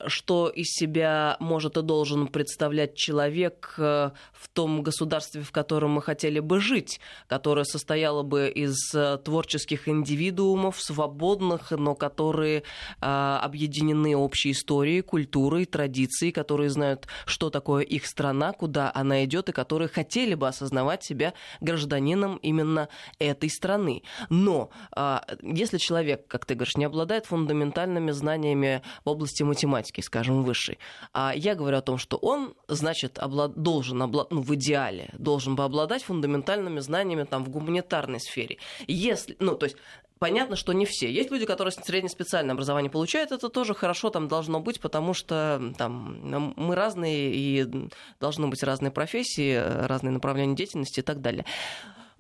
что 0.08 0.50
из 0.50 0.68
себя 0.68 1.38
может 1.40 1.78
и 1.78 1.82
должен 1.82 2.28
представлять 2.28 2.96
человек 2.96 3.74
э, 3.78 4.12
в 4.34 4.48
том 4.54 4.84
государстве, 4.84 5.42
в 5.42 5.52
котором 5.52 5.92
мы 5.92 6.02
хотели 6.02 6.40
бы 6.40 6.60
жить, 6.60 7.00
которое 7.28 7.64
состояло 7.64 8.24
бы 8.24 8.50
из 8.50 8.94
э, 8.94 9.18
творческих 9.24 9.88
индивидуумов, 9.88 10.82
свободных, 10.82 11.72
но 11.72 11.96
которые 11.96 12.64
а, 13.02 13.40
объединены 13.44 14.16
общей 14.16 14.52
историей, 14.52 15.02
культурой, 15.02 15.66
традицией, 15.66 16.32
которые 16.32 16.70
знают, 16.70 17.08
что 17.26 17.50
такое 17.50 17.84
их 17.84 18.06
страна, 18.06 18.54
куда 18.54 18.92
она 18.94 19.24
идет, 19.26 19.50
и 19.50 19.52
которые 19.52 19.88
хотели 19.88 20.36
бы 20.36 20.48
осознавать 20.48 21.04
себя 21.04 21.34
гражданином 21.62 22.38
именно 22.38 22.90
этой 23.20 23.50
страны. 23.50 24.04
Но 24.30 24.70
а, 24.92 25.26
если 25.42 25.78
человек, 25.78 26.28
как 26.28 26.46
ты 26.46 26.56
говоришь, 26.56 26.78
не 26.78 26.86
обладает 26.86 27.26
фундаментальными 27.26 28.12
знаниями 28.12 28.82
в 29.06 29.10
области 29.10 29.39
области 29.44 29.44
математики, 29.44 30.02
скажем, 30.02 30.44
высшей. 30.44 30.78
А 31.14 31.34
я 31.36 31.56
говорю 31.56 31.78
о 31.78 31.82
том, 31.82 31.98
что 31.98 32.18
он, 32.18 32.54
значит, 32.68 33.20
облад... 33.20 33.54
должен, 33.56 34.02
облад... 34.02 34.32
ну, 34.32 34.42
в 34.42 34.54
идеале, 34.56 35.10
должен 35.18 35.56
бы 35.56 35.64
обладать 35.64 36.04
фундаментальными 36.04 36.80
знаниями 36.80 37.26
там, 37.26 37.44
в 37.44 37.50
гуманитарной 37.50 38.20
сфере. 38.20 38.58
Если, 38.88 39.36
ну, 39.40 39.56
то 39.56 39.66
есть 39.66 39.78
Понятно, 40.20 40.58
что 40.58 40.74
не 40.74 40.86
все. 40.86 41.10
Есть 41.10 41.32
люди, 41.32 41.46
которые 41.46 41.72
среднеспециальное 41.72 42.54
образование 42.54 42.92
получают, 42.92 43.32
это 43.32 43.48
тоже 43.48 43.74
хорошо 43.74 44.10
там 44.10 44.28
должно 44.28 44.60
быть, 44.60 44.82
потому 44.82 45.14
что 45.14 45.62
там, 45.78 46.54
мы 46.58 46.76
разные, 46.76 47.32
и 47.34 47.90
должны 48.20 48.50
быть 48.50 48.62
разные 48.62 48.92
профессии, 48.92 49.56
разные 49.56 50.12
направления 50.12 50.56
деятельности 50.56 51.00
и 51.00 51.04
так 51.04 51.22
далее. 51.22 51.46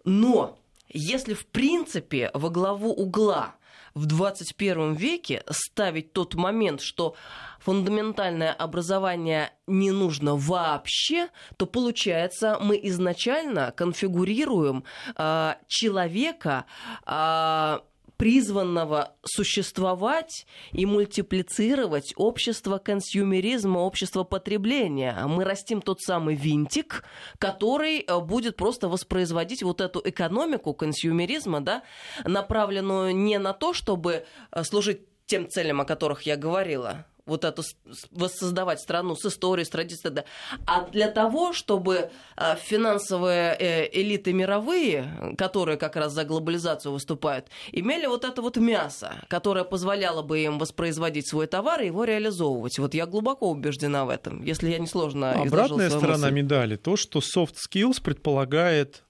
Но 0.05 0.57
если 0.87 1.33
в 1.33 1.45
принципе 1.47 2.31
во 2.33 2.49
главу 2.49 2.93
угла 2.93 3.55
в 3.99 4.05
21 4.05 4.93
веке 4.93 5.43
ставить 5.49 6.13
тот 6.13 6.35
момент, 6.35 6.79
что 6.79 7.15
фундаментальное 7.59 8.53
образование 8.53 9.51
не 9.67 9.91
нужно 9.91 10.37
вообще, 10.37 11.27
то 11.57 11.65
получается 11.65 12.57
мы 12.61 12.79
изначально 12.83 13.73
конфигурируем 13.75 14.85
э, 15.17 15.55
человека 15.67 16.65
э, 17.05 17.79
призванного 18.19 19.15
существовать 19.23 20.45
и 20.73 20.85
мультиплицировать 20.85 22.13
общество 22.17 22.77
консюмеризма, 22.77 23.79
общество 23.79 24.25
потребления. 24.25 25.15
Мы 25.25 25.45
растим 25.45 25.81
тот 25.81 26.01
самый 26.01 26.35
винтик, 26.35 27.05
который 27.37 28.01
э, 28.01 28.19
будет 28.19 28.57
просто 28.57 28.89
воспроизводить 28.89 29.63
вот 29.63 29.79
эту 29.79 30.01
экономику 30.03 30.73
консюмеризма, 30.73 31.61
да, 31.61 31.83
направленную 32.25 33.15
не 33.15 33.39
на 33.39 33.53
то, 33.53 33.73
чтобы 33.73 34.25
э, 34.51 34.63
служить 34.65 34.99
тем 35.25 35.47
целям, 35.47 35.79
о 35.79 35.85
которых 35.85 36.23
я 36.23 36.35
говорила, 36.35 37.05
вот 37.29 37.45
эту 37.45 37.63
воссоздавать 38.11 38.79
страну 38.79 39.15
с 39.15 39.25
историей, 39.25 39.65
с 39.65 39.69
традицией, 39.69 40.13
да, 40.13 40.25
а 40.65 40.89
для 40.89 41.09
того, 41.09 41.53
чтобы 41.53 42.09
э, 42.35 42.55
финансовые 42.57 43.55
э, 43.59 43.89
элиты 44.01 44.33
мировые, 44.33 45.35
которые 45.37 45.77
как 45.77 45.95
раз 45.95 46.13
за 46.13 46.25
глобализацию 46.25 46.91
выступают, 46.91 47.47
имели 47.71 48.07
вот 48.07 48.25
это 48.25 48.41
вот 48.41 48.57
мясо, 48.57 49.13
которое 49.27 49.63
позволяло 49.63 50.21
бы 50.21 50.39
им 50.39 50.59
воспроизводить 50.59 51.29
свой 51.29 51.47
товар 51.47 51.81
и 51.81 51.87
его 51.87 52.03
реализовывать. 52.03 52.79
Вот 52.79 52.93
я 52.93 53.05
глубоко 53.05 53.49
убеждена 53.49 54.05
в 54.05 54.09
этом, 54.09 54.43
если 54.43 54.69
я 54.69 54.79
не 54.79 54.87
сложно 54.87 55.31
Обратная 55.33 55.89
сторона 55.89 56.27
мысль. 56.27 56.33
медали, 56.33 56.75
то, 56.75 56.95
что 56.95 57.19
soft 57.19 57.55
skills 57.55 58.01
предполагает 58.01 59.03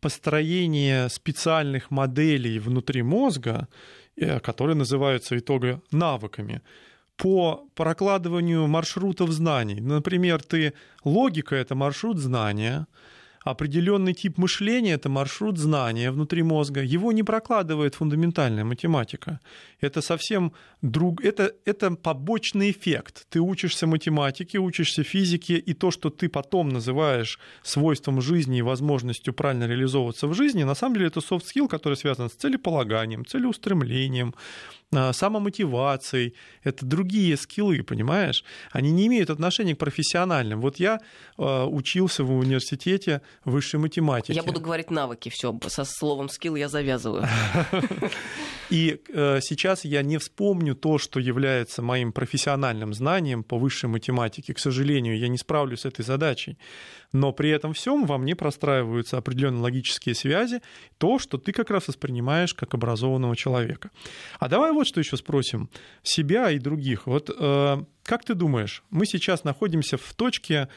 построение 0.00 1.08
специальных 1.08 1.90
моделей 1.90 2.58
внутри 2.58 3.02
мозга, 3.02 3.68
э, 4.16 4.40
которые 4.40 4.76
называются 4.76 5.34
в 5.34 5.38
итоге 5.38 5.80
навыками 5.90 6.62
по 7.16 7.66
прокладыванию 7.74 8.66
маршрутов 8.66 9.30
знаний. 9.30 9.80
Например, 9.80 10.42
ты 10.42 10.72
логика— 11.04 11.54
это 11.56 11.74
маршрут 11.74 12.18
знания, 12.18 12.86
определенный 13.50 14.12
тип 14.12 14.38
мышления– 14.38 14.94
это 14.94 15.08
маршрут 15.08 15.58
знания 15.58 16.10
внутри 16.10 16.42
мозга. 16.42 16.82
Его 16.82 17.12
не 17.12 17.22
прокладывает 17.22 17.94
фундаментальная 17.94 18.64
математика. 18.64 19.40
Это 19.80 20.02
совсем 20.02 20.52
друг... 20.82 21.24
это, 21.24 21.52
это 21.64 21.90
побочный 21.92 22.70
эффект. 22.70 23.26
Ты 23.30 23.40
учишься 23.40 23.86
математике, 23.86 24.58
учишься 24.58 25.04
физике, 25.04 25.54
и 25.54 25.74
то, 25.74 25.90
что 25.90 26.10
ты 26.10 26.28
потом 26.28 26.68
называешь 26.70 27.38
свойством 27.62 28.20
жизни 28.20 28.58
и 28.58 28.62
возможностью 28.62 29.32
правильно 29.32 29.68
реализовываться 29.68 30.26
в 30.26 30.34
жизни, 30.34 30.64
на 30.64 30.74
самом 30.74 30.94
деле 30.94 31.06
это 31.06 31.20
skill, 31.20 31.68
который 31.68 31.96
связан 31.96 32.28
с 32.28 32.34
целеполаганием, 32.34 33.24
целеустремлением, 33.24 34.34
самомотивацией. 35.12 36.34
Это 36.64 36.84
другие 36.84 37.36
скиллы, 37.36 37.82
понимаешь? 37.82 38.44
Они 38.72 38.90
не 38.90 39.06
имеют 39.06 39.30
отношения 39.30 39.74
к 39.74 39.78
профессиональным. 39.78 40.60
Вот 40.60 40.76
я 40.76 41.00
а, 41.36 41.66
учился 41.66 42.24
в 42.24 42.32
университете 42.32 43.22
высшей 43.44 43.80
математики. 43.80 44.36
Я 44.36 44.42
буду 44.42 44.60
говорить 44.60 44.90
навыки, 44.90 45.28
все, 45.28 45.58
со 45.66 45.84
словом 45.84 46.28
скилл 46.28 46.56
я 46.56 46.68
завязываю. 46.68 47.26
И 48.70 49.00
э, 49.08 49.40
сейчас 49.42 49.84
я 49.84 50.02
не 50.02 50.18
вспомню 50.18 50.74
то, 50.74 50.98
что 50.98 51.20
является 51.20 51.82
моим 51.82 52.12
профессиональным 52.12 52.94
знанием 52.94 53.44
по 53.44 53.58
высшей 53.58 53.88
математике. 53.88 54.54
К 54.54 54.58
сожалению, 54.58 55.18
я 55.18 55.28
не 55.28 55.38
справлюсь 55.38 55.80
с 55.80 55.84
этой 55.84 56.04
задачей. 56.04 56.58
Но 57.16 57.32
при 57.32 57.48
этом 57.48 57.72
всем 57.72 58.04
во 58.04 58.18
мне 58.18 58.36
простраиваются 58.36 59.16
определенные 59.16 59.62
логические 59.62 60.14
связи, 60.14 60.60
то, 60.98 61.18
что 61.18 61.38
ты 61.38 61.52
как 61.52 61.70
раз 61.70 61.88
воспринимаешь 61.88 62.52
как 62.52 62.74
образованного 62.74 63.34
человека. 63.34 63.90
А 64.38 64.48
давай 64.48 64.72
вот 64.72 64.86
что 64.86 65.00
еще 65.00 65.16
спросим 65.16 65.70
себя 66.02 66.50
и 66.50 66.58
других. 66.58 67.06
Вот 67.06 67.30
э, 67.30 67.84
как 68.02 68.24
ты 68.24 68.34
думаешь, 68.34 68.82
мы 68.90 69.06
сейчас 69.06 69.44
находимся 69.44 69.96
в 69.96 70.12
точке 70.12 70.68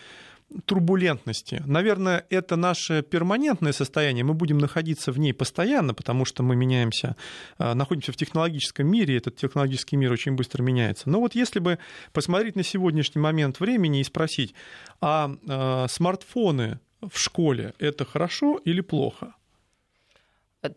турбулентности. 0.65 1.61
Наверное, 1.65 2.25
это 2.29 2.55
наше 2.55 3.01
перманентное 3.01 3.71
состояние. 3.71 4.23
Мы 4.23 4.33
будем 4.33 4.57
находиться 4.57 5.11
в 5.11 5.19
ней 5.19 5.33
постоянно, 5.33 5.93
потому 5.93 6.25
что 6.25 6.43
мы 6.43 6.55
меняемся, 6.55 7.15
э, 7.59 7.73
находимся 7.73 8.11
в 8.11 8.15
технологическом 8.15 8.87
мире, 8.87 9.13
и 9.13 9.17
этот 9.17 9.35
технологический 9.35 9.97
мир 9.97 10.11
очень 10.11 10.33
быстро 10.33 10.63
меняется. 10.63 11.09
Но 11.09 11.19
вот 11.19 11.35
если 11.35 11.59
бы 11.59 11.77
посмотреть 12.13 12.55
на 12.55 12.63
сегодняшний 12.63 13.21
момент 13.21 13.59
времени 13.59 13.99
и 13.99 14.03
спросить, 14.03 14.53
а 15.01 15.31
э, 15.47 15.87
смартфоны 15.89 16.79
в 17.01 17.17
школе 17.17 17.73
это 17.79 18.05
хорошо 18.05 18.59
или 18.65 18.81
плохо? 18.81 19.35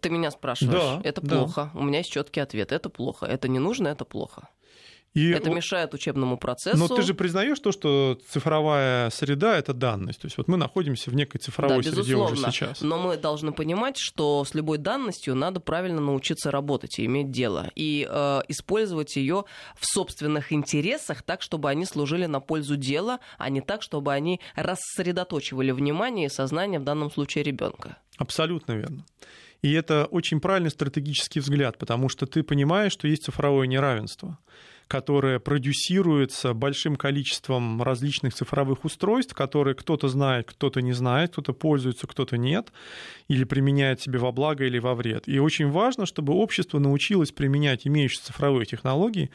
Ты 0.00 0.10
меня 0.10 0.30
спрашиваешь. 0.30 0.80
Да, 0.80 1.00
это 1.02 1.20
плохо. 1.20 1.70
Да. 1.74 1.80
У 1.80 1.82
меня 1.82 1.98
есть 1.98 2.12
четкий 2.12 2.40
ответ. 2.40 2.70
Это 2.70 2.88
плохо. 2.88 3.26
Это 3.26 3.48
не 3.48 3.58
нужно, 3.58 3.88
это 3.88 4.04
плохо. 4.04 4.48
И... 5.14 5.31
Это 5.31 5.50
мешает 5.50 5.92
учебному 5.92 6.38
процессу. 6.38 6.78
Но 6.78 6.88
ты 6.88 7.02
же 7.02 7.12
признаешь 7.12 7.59
то, 7.61 7.71
что 7.71 8.19
цифровая 8.31 9.11
среда 9.11 9.59
это 9.59 9.75
данность. 9.75 10.21
То 10.21 10.26
есть 10.26 10.38
вот 10.38 10.49
мы 10.49 10.57
находимся 10.57 11.11
в 11.11 11.14
некой 11.14 11.38
цифровой 11.38 11.83
да, 11.83 11.90
среде 11.90 12.16
уже 12.16 12.37
сейчас. 12.37 12.81
Но 12.81 12.99
мы 12.99 13.16
должны 13.19 13.52
понимать, 13.52 13.99
что 13.99 14.45
с 14.45 14.54
любой 14.54 14.78
данностью 14.78 15.35
надо 15.35 15.61
правильно 15.61 16.00
научиться 16.00 16.50
работать 16.50 16.99
и 16.99 17.04
иметь 17.04 17.31
дело. 17.31 17.71
И 17.75 18.09
э, 18.09 18.40
использовать 18.49 19.16
ее 19.16 19.45
в 19.78 19.87
собственных 19.87 20.50
интересах 20.52 21.23
так, 21.23 21.42
чтобы 21.42 21.69
они 21.69 21.85
служили 21.85 22.25
на 22.25 22.40
пользу 22.40 22.76
дела, 22.76 23.21
а 23.37 23.50
не 23.50 23.61
так, 23.61 23.83
чтобы 23.83 24.14
они 24.14 24.40
рассредоточивали 24.57 25.73
внимание 25.73 26.26
и 26.26 26.31
сознание 26.31 26.81
в 26.81 26.85
данном 26.85 27.11
случае 27.11 27.45
ребенка. 27.45 27.99
Абсолютно 28.16 28.73
верно. 28.73 29.04
И 29.61 29.73
это 29.73 30.07
очень 30.07 30.40
правильный 30.40 30.71
стратегический 30.71 31.40
взгляд, 31.40 31.78
потому 31.78 32.09
что 32.09 32.26
ты 32.26 32.42
понимаешь, 32.42 32.92
что 32.92 33.07
есть 33.07 33.25
цифровое 33.25 33.66
неравенство 33.66 34.38
которая 34.92 35.38
продюсируется 35.38 36.52
большим 36.52 36.96
количеством 36.96 37.82
различных 37.82 38.34
цифровых 38.34 38.84
устройств, 38.84 39.32
которые 39.32 39.75
кто-то 39.75 40.08
знает, 40.08 40.50
кто-то 40.50 40.82
не 40.82 40.92
знает, 40.92 41.32
кто-то 41.32 41.54
пользуется, 41.54 42.06
кто-то 42.06 42.37
нет, 42.37 42.70
или 43.26 43.44
применяет 43.44 44.02
себе 44.02 44.18
во 44.18 44.32
благо 44.32 44.66
или 44.66 44.78
во 44.78 44.94
вред. 44.94 45.28
И 45.28 45.38
очень 45.38 45.70
важно, 45.70 46.04
чтобы 46.04 46.34
общество 46.34 46.78
научилось 46.78 47.32
применять 47.32 47.87
имеющиеся 47.87 48.26
цифровые 48.26 48.66
технологии 48.66 49.30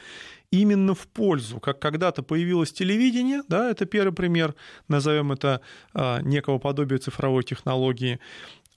именно 0.51 0.93
в 0.93 1.07
пользу, 1.07 1.59
как 1.59 1.79
когда-то 1.79 2.21
появилось 2.21 2.71
телевидение, 2.71 3.41
да, 3.47 3.71
это 3.71 3.85
первый 3.85 4.13
пример, 4.13 4.53
назовем 4.87 5.31
это 5.31 5.61
а, 5.93 6.21
некого 6.21 6.59
подобия 6.59 6.99
цифровой 6.99 7.43
технологии, 7.43 8.19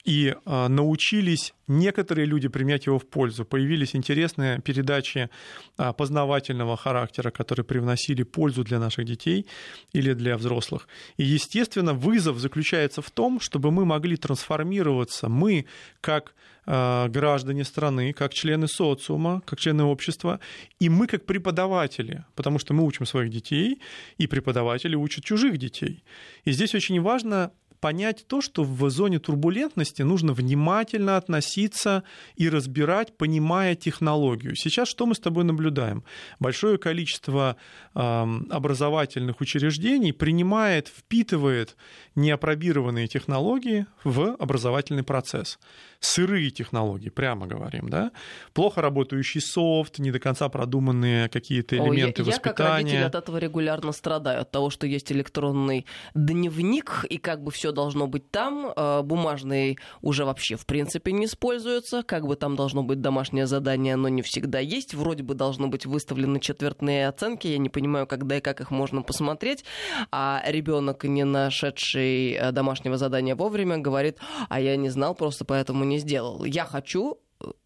и 0.03 0.35
а, 0.45 0.67
научились 0.67 1.53
некоторые 1.67 2.25
люди 2.25 2.47
применять 2.47 2.85
его 2.85 2.99
в 2.99 3.07
пользу. 3.07 3.45
Появились 3.45 3.95
интересные 3.95 4.59
передачи 4.59 5.29
а, 5.77 5.93
познавательного 5.93 6.77
характера, 6.77 7.31
которые 7.31 7.63
привносили 7.65 8.23
пользу 8.23 8.63
для 8.63 8.79
наших 8.79 9.05
детей 9.05 9.45
или 9.93 10.13
для 10.13 10.37
взрослых. 10.37 10.87
И, 11.17 11.23
естественно, 11.23 11.93
вызов 11.93 12.37
заключается 12.39 13.01
в 13.01 13.11
том, 13.11 13.39
чтобы 13.39 13.71
мы 13.71 13.85
могли 13.85 14.17
трансформироваться, 14.17 15.29
мы, 15.29 15.65
как 16.01 16.33
а, 16.65 17.07
граждане 17.07 17.63
страны, 17.63 18.13
как 18.13 18.33
члены 18.33 18.67
социума, 18.67 19.41
как 19.45 19.59
члены 19.59 19.83
общества, 19.83 20.39
и 20.79 20.89
мы 20.89 21.07
как 21.07 21.25
преподаватели, 21.25 22.23
потому 22.35 22.59
что 22.59 22.73
мы 22.73 22.83
учим 22.83 23.05
своих 23.05 23.31
детей, 23.31 23.81
и 24.17 24.27
преподаватели 24.27 24.95
учат 24.95 25.23
чужих 25.23 25.57
детей. 25.57 26.03
И 26.45 26.51
здесь 26.51 26.75
очень 26.75 27.01
важно 27.01 27.51
понять 27.81 28.25
то, 28.27 28.41
что 28.41 28.63
в 28.63 28.89
зоне 28.89 29.19
турбулентности 29.19 30.03
нужно 30.03 30.33
внимательно 30.33 31.17
относиться 31.17 32.03
и 32.35 32.47
разбирать, 32.47 33.17
понимая 33.17 33.75
технологию. 33.75 34.55
Сейчас 34.55 34.87
что 34.87 35.05
мы 35.05 35.15
с 35.15 35.19
тобой 35.19 35.43
наблюдаем? 35.43 36.03
Большое 36.39 36.77
количество 36.77 37.57
образовательных 37.93 39.41
учреждений 39.41 40.13
принимает, 40.13 40.87
впитывает 40.87 41.75
неопробированные 42.15 43.07
технологии 43.07 43.87
в 44.03 44.35
образовательный 44.39 45.03
процесс 45.03 45.59
сырые 46.01 46.49
технологии, 46.49 47.09
прямо 47.09 47.47
говорим, 47.47 47.87
да, 47.87 48.11
плохо 48.53 48.81
работающий 48.81 49.39
софт, 49.39 49.99
не 49.99 50.11
до 50.11 50.19
конца 50.19 50.49
продуманные 50.49 51.29
какие-то 51.29 51.77
элементы 51.77 52.23
Ой, 52.23 52.27
я, 52.27 52.31
воспитания. 52.33 52.33
Я 52.33 52.41
как 52.41 52.59
родитель 52.59 53.03
от 53.03 53.15
этого 53.15 53.37
регулярно 53.37 53.91
страдаю, 53.91 54.41
от 54.41 54.51
того, 54.51 54.71
что 54.71 54.87
есть 54.87 55.11
электронный 55.11 55.85
дневник, 56.15 57.05
и 57.07 57.17
как 57.17 57.43
бы 57.43 57.51
все 57.51 57.70
должно 57.71 58.07
быть 58.07 58.29
там, 58.31 58.71
а, 58.75 59.01
бумажный 59.01 59.77
уже 60.01 60.25
вообще 60.25 60.55
в 60.55 60.65
принципе 60.65 61.11
не 61.11 61.25
используется, 61.25 62.03
как 62.03 62.27
бы 62.27 62.35
там 62.35 62.55
должно 62.55 62.83
быть 62.83 63.01
домашнее 63.01 63.47
задание, 63.47 63.95
но 63.95 64.09
не 64.09 64.21
всегда 64.21 64.59
есть, 64.59 64.93
вроде 64.93 65.23
бы 65.23 65.33
должно 65.33 65.67
быть 65.67 65.85
выставлены 65.85 66.39
четвертные 66.39 67.07
оценки, 67.07 67.47
я 67.47 67.57
не 67.57 67.69
понимаю, 67.69 68.07
когда 68.07 68.37
и 68.37 68.41
как 68.41 68.61
их 68.61 68.71
можно 68.71 69.01
посмотреть, 69.01 69.63
а 70.11 70.41
ребенок, 70.45 71.03
не 71.03 71.23
нашедший 71.23 72.35
а, 72.35 72.51
домашнего 72.51 72.97
задания 72.97 73.35
вовремя, 73.35 73.77
говорит, 73.77 74.17
а 74.49 74.59
я 74.59 74.75
не 74.75 74.89
знал, 74.89 75.15
просто 75.15 75.45
поэтому 75.45 75.83
не 75.83 75.99
сделал. 75.99 76.43
Я 76.43 76.65
хочу, 76.65 77.19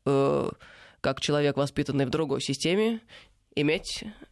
э, 0.06 0.50
как 1.02 1.22
человек, 1.22 1.58
воспитанный 1.58 2.06
в 2.06 2.10
другой 2.10 2.42
системе, 2.42 3.02
иметь 3.56 4.04
Э, 4.04 4.25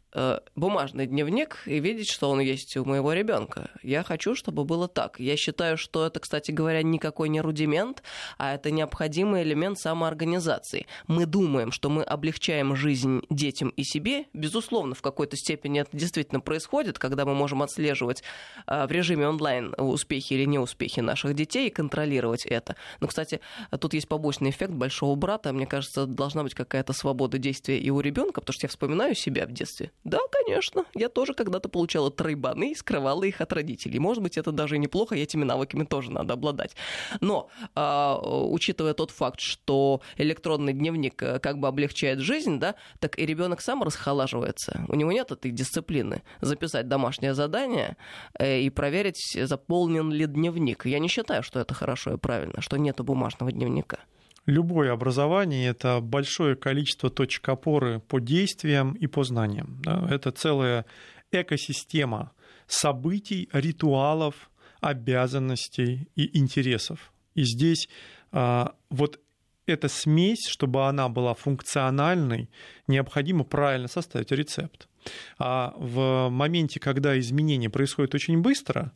бумажный 0.55 1.08
дневник 1.08 1.60
и 1.65 1.79
видеть, 1.79 2.10
что 2.10 2.29
он 2.29 2.39
есть 2.39 2.77
у 2.77 2.86
моего 2.86 3.13
ребенка. 3.13 3.72
Я 3.82 4.03
хочу, 4.03 4.36
чтобы 4.36 4.63
было 4.63 4.88
так. 4.88 5.20
Я 5.20 5.36
считаю, 5.38 5.77
что 5.77 6.05
это, 6.05 6.20
кстати 6.20 6.51
говоря, 6.51 6.84
никакой 6.84 7.30
не 7.30 7.41
рудимент, 7.41 8.04
а 8.38 8.54
это 8.54 8.69
необходимый 8.71 9.43
элемент 9.43 9.80
самоорганизации. 9.80 10.86
Мы 11.08 11.26
думаем, 11.26 11.71
что 11.71 11.89
мы 11.89 12.04
облегчаем 12.04 12.76
жизнь 12.76 13.21
детям 13.30 13.69
и 13.69 13.84
себе. 13.84 14.26
Безусловно, 14.34 14.93
в 14.93 15.02
какой-то 15.02 15.36
степени 15.36 15.82
это 15.82 15.97
действительно 15.97 16.41
происходит, 16.41 16.99
когда 16.99 17.26
мы 17.26 17.34
можем 17.34 17.63
отслеживать 17.63 18.23
э, 18.67 18.86
в 18.86 18.91
режиме 18.91 19.28
онлайн 19.28 19.73
успехи 19.78 20.34
или 20.34 20.45
неуспехи 20.45 20.99
наших 20.99 21.34
детей 21.34 21.67
и 21.67 21.71
контролировать 21.71 22.45
это. 22.45 22.76
Но, 22.99 23.08
кстати, 23.08 23.39
тут 23.80 23.93
есть 23.93 24.08
побочный 24.08 24.52
эффект 24.52 24.73
большого 24.73 25.15
брата. 25.15 25.52
Мне 25.54 25.65
кажется, 25.65 26.06
должна 26.06 26.43
быть 26.43 26.54
какая-то 26.54 26.93
свобода 26.93 27.38
действия 27.39 27.80
и 27.80 27.89
у 27.89 27.99
ребенка, 27.99 28.41
потому 28.41 28.54
что 28.54 28.65
я 28.65 28.69
вспоминаю 28.69 29.15
себя 29.15 29.45
в 29.47 29.52
детстве 29.52 29.91
да, 30.04 30.20
конечно. 30.32 30.86
Я 30.94 31.08
тоже 31.08 31.34
когда-то 31.34 31.70
получала 31.70 32.12
тройбаны 32.12 32.72
и 32.72 32.76
скрывала 32.76 33.24
их 33.24 33.39
от 33.39 33.54
родителей. 33.54 34.00
Может 34.00 34.22
быть, 34.22 34.38
это 34.38 34.52
даже 34.52 34.78
неплохо, 34.78 35.16
и 35.16 35.22
этими 35.22 35.46
навыками 35.46 35.86
тоже 35.86 36.12
надо 36.12 36.34
обладать. 36.34 36.76
Но, 37.22 37.50
э, 37.76 38.16
учитывая 38.22 38.94
тот 38.94 39.12
факт, 39.12 39.39
что 39.39 40.02
электронный 40.18 40.74
дневник 40.74 41.24
э, 41.24 41.39
как 41.39 41.60
бы 41.60 41.70
облегчает 41.70 42.20
жизнь, 42.20 42.60
да, 42.60 42.76
так 43.00 43.18
и 43.18 43.26
ребенок 43.26 43.62
сам 43.62 43.82
расхолаживается. 43.82 44.86
У 44.89 44.96
него 44.96 45.12
нет 45.12 45.32
этой 45.32 45.52
дисциплины. 45.52 46.24
Записать 46.42 46.89
домашнее 46.89 47.34
задание 47.34 47.96
э, 48.38 48.60
и 48.60 48.70
проверить, 48.70 49.38
заполнен 49.42 50.12
ли 50.12 50.26
дневник. 50.26 50.86
Я 50.86 51.00
не 51.00 51.08
считаю, 51.08 51.44
что 51.44 51.62
это 51.62 51.74
хорошо 51.74 52.13
и 52.13 52.18
правильно, 52.18 52.62
что 52.62 52.76
нету 52.78 53.06
бумажного 53.06 53.54
дневника. 53.54 54.00
Любое 54.45 54.91
образование— 54.91 55.67
это 55.69 56.01
большое 56.01 56.56
количество 56.56 57.10
точек 57.10 57.47
опоры 57.47 57.99
по 57.99 58.19
действиям 58.19 58.93
и 58.93 59.08
по 59.08 59.23
знаниям. 59.23 59.79
Да? 59.84 60.06
Это 60.10 60.32
целая 60.32 60.86
экосистема 61.32 62.32
событий, 62.67 63.49
ритуалов, 63.53 64.49
обязанностей 64.82 66.10
и 66.15 66.38
интересов. 66.38 67.13
И 67.36 67.43
здесь 67.43 67.88
а, 68.32 68.75
вот 68.89 69.19
эта 69.65 69.88
смесь, 69.88 70.45
чтобы 70.47 70.88
она 70.88 71.08
была 71.08 71.34
функциональной, 71.34 72.49
необходимо 72.88 73.45
правильно 73.45 73.88
составить 73.88 74.32
рецепт. 74.32 74.89
А 75.38 75.73
в 75.77 76.29
моменте, 76.29 76.79
когда 76.79 77.17
изменения 77.17 77.69
происходят 77.69 78.13
очень 78.13 78.41
быстро, 78.41 78.91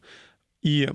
и 0.61 0.89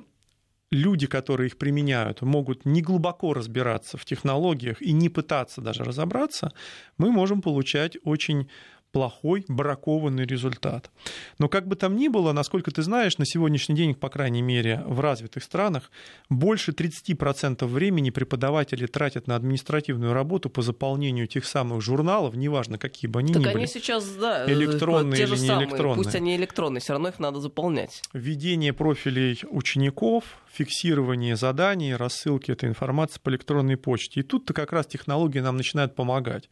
люди, 0.73 1.07
которые 1.07 1.47
их 1.47 1.59
применяют, 1.59 2.23
могут 2.23 2.65
не 2.65 2.83
глубоко 2.83 3.35
разбираться 3.35 3.97
в 3.97 4.05
технологиях 4.05 4.83
и 4.83 4.93
не 4.93 5.09
пытаться 5.09 5.61
даже 5.61 5.85
разобраться, 5.85 6.53
мы 6.99 7.13
можем 7.13 7.43
получать 7.43 7.99
очень 8.05 8.49
плохой, 8.93 9.45
бракованный 9.49 10.27
результат. 10.27 10.91
Но 11.39 11.49
как 11.49 11.67
бы 11.67 11.77
там 11.77 11.97
ни 11.97 12.09
было, 12.09 12.33
насколько 12.33 12.71
ты 12.71 12.83
знаешь, 12.83 13.19
на 13.19 13.25
сегодняшний 13.25 13.75
день, 13.75 13.95
по 13.95 14.09
крайней 14.09 14.43
мере, 14.43 14.83
в 14.87 15.01
развитых 15.01 15.43
странах, 15.43 15.91
больше 16.29 16.73
30% 16.73 17.65
времени 17.67 18.11
преподаватели 18.11 18.87
тратят 18.87 19.27
на 19.27 19.35
административную 19.37 20.13
работу 20.13 20.51
по 20.51 20.63
заполнению 20.63 21.27
тех 21.27 21.47
самых 21.47 21.81
журналов, 21.81 22.35
неважно, 22.37 22.79
какие 22.79 23.11
бы 23.11 23.21
они 23.21 23.33
так 23.33 23.43
ни 23.43 23.47
они 23.47 23.55
были. 23.55 23.67
сейчас, 23.67 24.09
да, 24.11 24.45
электронные 24.51 25.17
те 25.17 25.27
же 25.27 25.35
или 25.35 25.41
не 25.41 25.47
самые, 25.49 25.69
электронные. 25.69 26.05
Пусть 26.05 26.15
они 26.15 26.37
электронные, 26.37 26.81
все 26.81 26.93
равно 26.93 27.09
их 27.09 27.19
надо 27.19 27.41
заполнять. 27.41 28.03
Введение 28.13 28.73
профилей 28.73 29.41
учеников, 29.49 30.25
фиксирование 30.53 31.35
заданий, 31.37 31.97
рассылки 31.97 32.51
этой 32.51 32.69
информации 32.69 33.21
по 33.23 33.31
электронной 33.31 33.77
почте. 33.77 34.21
И 34.21 34.23
тут-то 34.23 34.53
как 34.53 34.73
раз 34.73 34.87
технологии 34.87 35.41
нам 35.41 35.57
начинают 35.57 35.95
помогать. 35.95 36.51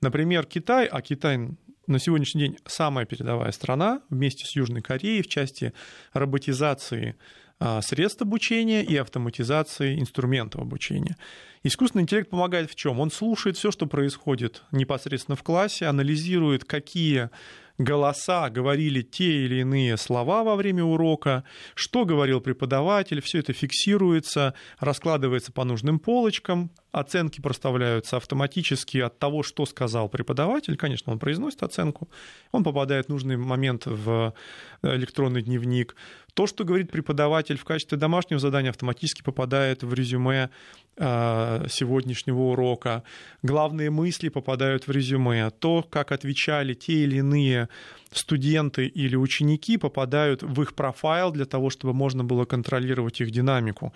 Например, 0.00 0.46
Китай, 0.46 0.86
а 0.86 1.02
Китай 1.02 1.50
на 1.90 1.98
сегодняшний 1.98 2.42
день 2.42 2.58
самая 2.66 3.04
передовая 3.04 3.50
страна 3.52 4.00
вместе 4.08 4.46
с 4.46 4.54
Южной 4.54 4.80
Кореей 4.80 5.22
в 5.22 5.28
части 5.28 5.72
роботизации 6.12 7.16
а, 7.58 7.82
средств 7.82 8.22
обучения 8.22 8.82
и 8.82 8.96
автоматизации 8.96 9.98
инструментов 10.00 10.62
обучения. 10.62 11.16
Искусственный 11.62 12.02
интеллект 12.04 12.30
помогает 12.30 12.70
в 12.70 12.74
чем? 12.74 13.00
Он 13.00 13.10
слушает 13.10 13.56
все, 13.56 13.70
что 13.70 13.86
происходит 13.86 14.62
непосредственно 14.72 15.36
в 15.36 15.42
классе, 15.42 15.86
анализирует, 15.86 16.64
какие 16.64 17.28
голоса 17.76 18.50
говорили 18.50 19.02
те 19.02 19.44
или 19.44 19.56
иные 19.60 19.96
слова 19.96 20.44
во 20.44 20.56
время 20.56 20.84
урока, 20.84 21.44
что 21.74 22.04
говорил 22.04 22.40
преподаватель, 22.40 23.20
все 23.20 23.38
это 23.38 23.52
фиксируется, 23.52 24.54
раскладывается 24.78 25.52
по 25.52 25.64
нужным 25.64 25.98
полочкам, 25.98 26.70
оценки 26.92 27.40
проставляются 27.40 28.16
автоматически 28.16 28.98
от 28.98 29.18
того, 29.18 29.42
что 29.42 29.66
сказал 29.66 30.08
преподаватель. 30.08 30.76
Конечно, 30.76 31.12
он 31.12 31.18
произносит 31.18 31.62
оценку, 31.62 32.08
он 32.52 32.64
попадает 32.64 33.06
в 33.06 33.08
нужный 33.10 33.36
момент 33.36 33.86
в 33.86 34.34
электронный 34.82 35.42
дневник. 35.42 35.94
То, 36.34 36.46
что 36.46 36.64
говорит 36.64 36.90
преподаватель 36.90 37.58
в 37.58 37.64
качестве 37.64 37.98
домашнего 37.98 38.40
задания, 38.40 38.70
автоматически 38.70 39.22
попадает 39.22 39.82
в 39.82 39.92
резюме 39.92 40.50
э, 40.96 41.66
сегодняшнего 41.68 42.38
урока. 42.38 43.02
Главные 43.42 43.90
мысли 43.90 44.28
попадают 44.28 44.86
в 44.86 44.90
резюме. 44.90 45.50
То, 45.50 45.82
как 45.82 46.12
отвечали 46.12 46.74
те 46.74 47.04
или 47.04 47.16
иные 47.16 47.68
студенты 48.12 48.86
или 48.86 49.16
ученики 49.16 49.76
попадают 49.76 50.42
в 50.42 50.62
их 50.62 50.74
профайл 50.74 51.30
для 51.30 51.44
того, 51.44 51.70
чтобы 51.70 51.94
можно 51.94 52.24
было 52.24 52.44
контролировать 52.44 53.20
их 53.20 53.30
динамику. 53.30 53.92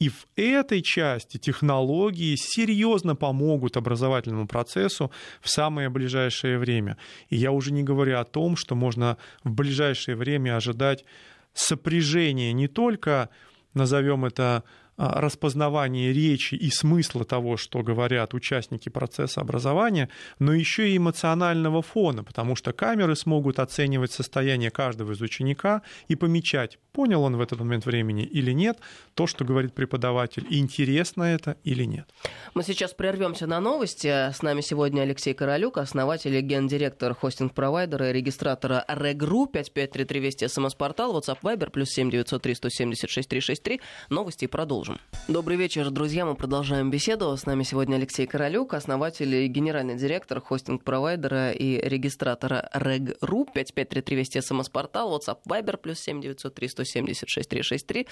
И 0.00 0.08
в 0.08 0.26
этой 0.36 0.82
части 0.82 1.38
технологии 1.38 2.34
серьезно 2.36 3.14
помогут 3.14 3.76
образовательному 3.76 4.48
процессу 4.48 5.12
в 5.40 5.48
самое 5.48 5.88
ближайшее 5.88 6.58
время. 6.58 6.98
И 7.28 7.36
я 7.36 7.52
уже 7.52 7.72
не 7.72 7.84
говорю 7.84 8.18
о 8.18 8.24
том, 8.24 8.56
что 8.56 8.74
можно 8.74 9.18
в 9.44 9.52
ближайшее 9.52 10.16
время 10.16 10.56
ожидать 10.56 11.04
сопряжения 11.52 12.52
не 12.52 12.66
только, 12.66 13.28
назовем 13.72 14.24
это, 14.24 14.64
распознавание 14.96 16.12
речи 16.12 16.54
и 16.54 16.70
смысла 16.70 17.24
того, 17.24 17.56
что 17.56 17.82
говорят 17.82 18.34
участники 18.34 18.88
процесса 18.88 19.40
образования, 19.40 20.08
но 20.38 20.52
еще 20.52 20.88
и 20.90 20.96
эмоционального 20.96 21.82
фона, 21.82 22.22
потому 22.22 22.56
что 22.56 22.72
камеры 22.72 23.16
смогут 23.16 23.58
оценивать 23.58 24.12
состояние 24.12 24.70
каждого 24.70 25.12
из 25.12 25.20
ученика 25.20 25.82
и 26.08 26.14
помечать, 26.14 26.78
понял 26.92 27.22
он 27.22 27.36
в 27.36 27.40
этот 27.40 27.58
момент 27.58 27.86
времени 27.86 28.24
или 28.24 28.52
нет, 28.52 28.78
то, 29.14 29.26
что 29.26 29.44
говорит 29.44 29.74
преподаватель, 29.74 30.46
интересно 30.50 31.24
это 31.24 31.56
или 31.64 31.84
нет. 31.84 32.08
Мы 32.54 32.62
сейчас 32.62 32.94
прервемся 32.94 33.46
на 33.46 33.60
новости. 33.60 34.08
С 34.08 34.42
нами 34.42 34.60
сегодня 34.60 35.02
Алексей 35.02 35.34
Королюк, 35.34 35.78
основатель 35.78 36.34
и 36.34 36.40
гендиректор 36.40 37.14
хостинг-провайдера 37.14 38.10
и 38.10 38.12
регистратора 38.12 38.84
Регру 38.88 39.46
5533 39.46 40.20
Вести 40.20 40.48
СМС-портал, 40.48 41.18
WhatsApp 41.18 41.38
Viber, 41.42 41.70
плюс 41.70 41.90
7903 41.90 42.54
176 42.54 43.28
363. 43.28 43.80
Новости 44.10 44.44
и 44.44 44.48
продолжим 44.48 44.83
продолжим. 44.84 45.00
Добрый 45.26 45.56
вечер, 45.56 45.90
друзья. 45.90 46.26
Мы 46.26 46.34
продолжаем 46.34 46.90
беседу. 46.90 47.34
С 47.34 47.46
нами 47.46 47.62
сегодня 47.62 47.96
Алексей 47.96 48.26
Королюк, 48.26 48.74
основатель 48.74 49.34
и 49.34 49.46
генеральный 49.46 49.96
директор 49.96 50.38
хостинг-провайдера 50.38 51.52
и 51.52 51.80
регистратора 51.80 52.68
Reg.ru. 52.74 53.46
5533 53.54 54.16
Вести 54.16 54.40
СМС-портал, 54.42 55.16
WhatsApp 55.16 55.38
Viber, 55.48 55.78
плюс 55.78 56.00
7903 56.00 56.68
176 56.68 57.48
363. 57.48 58.06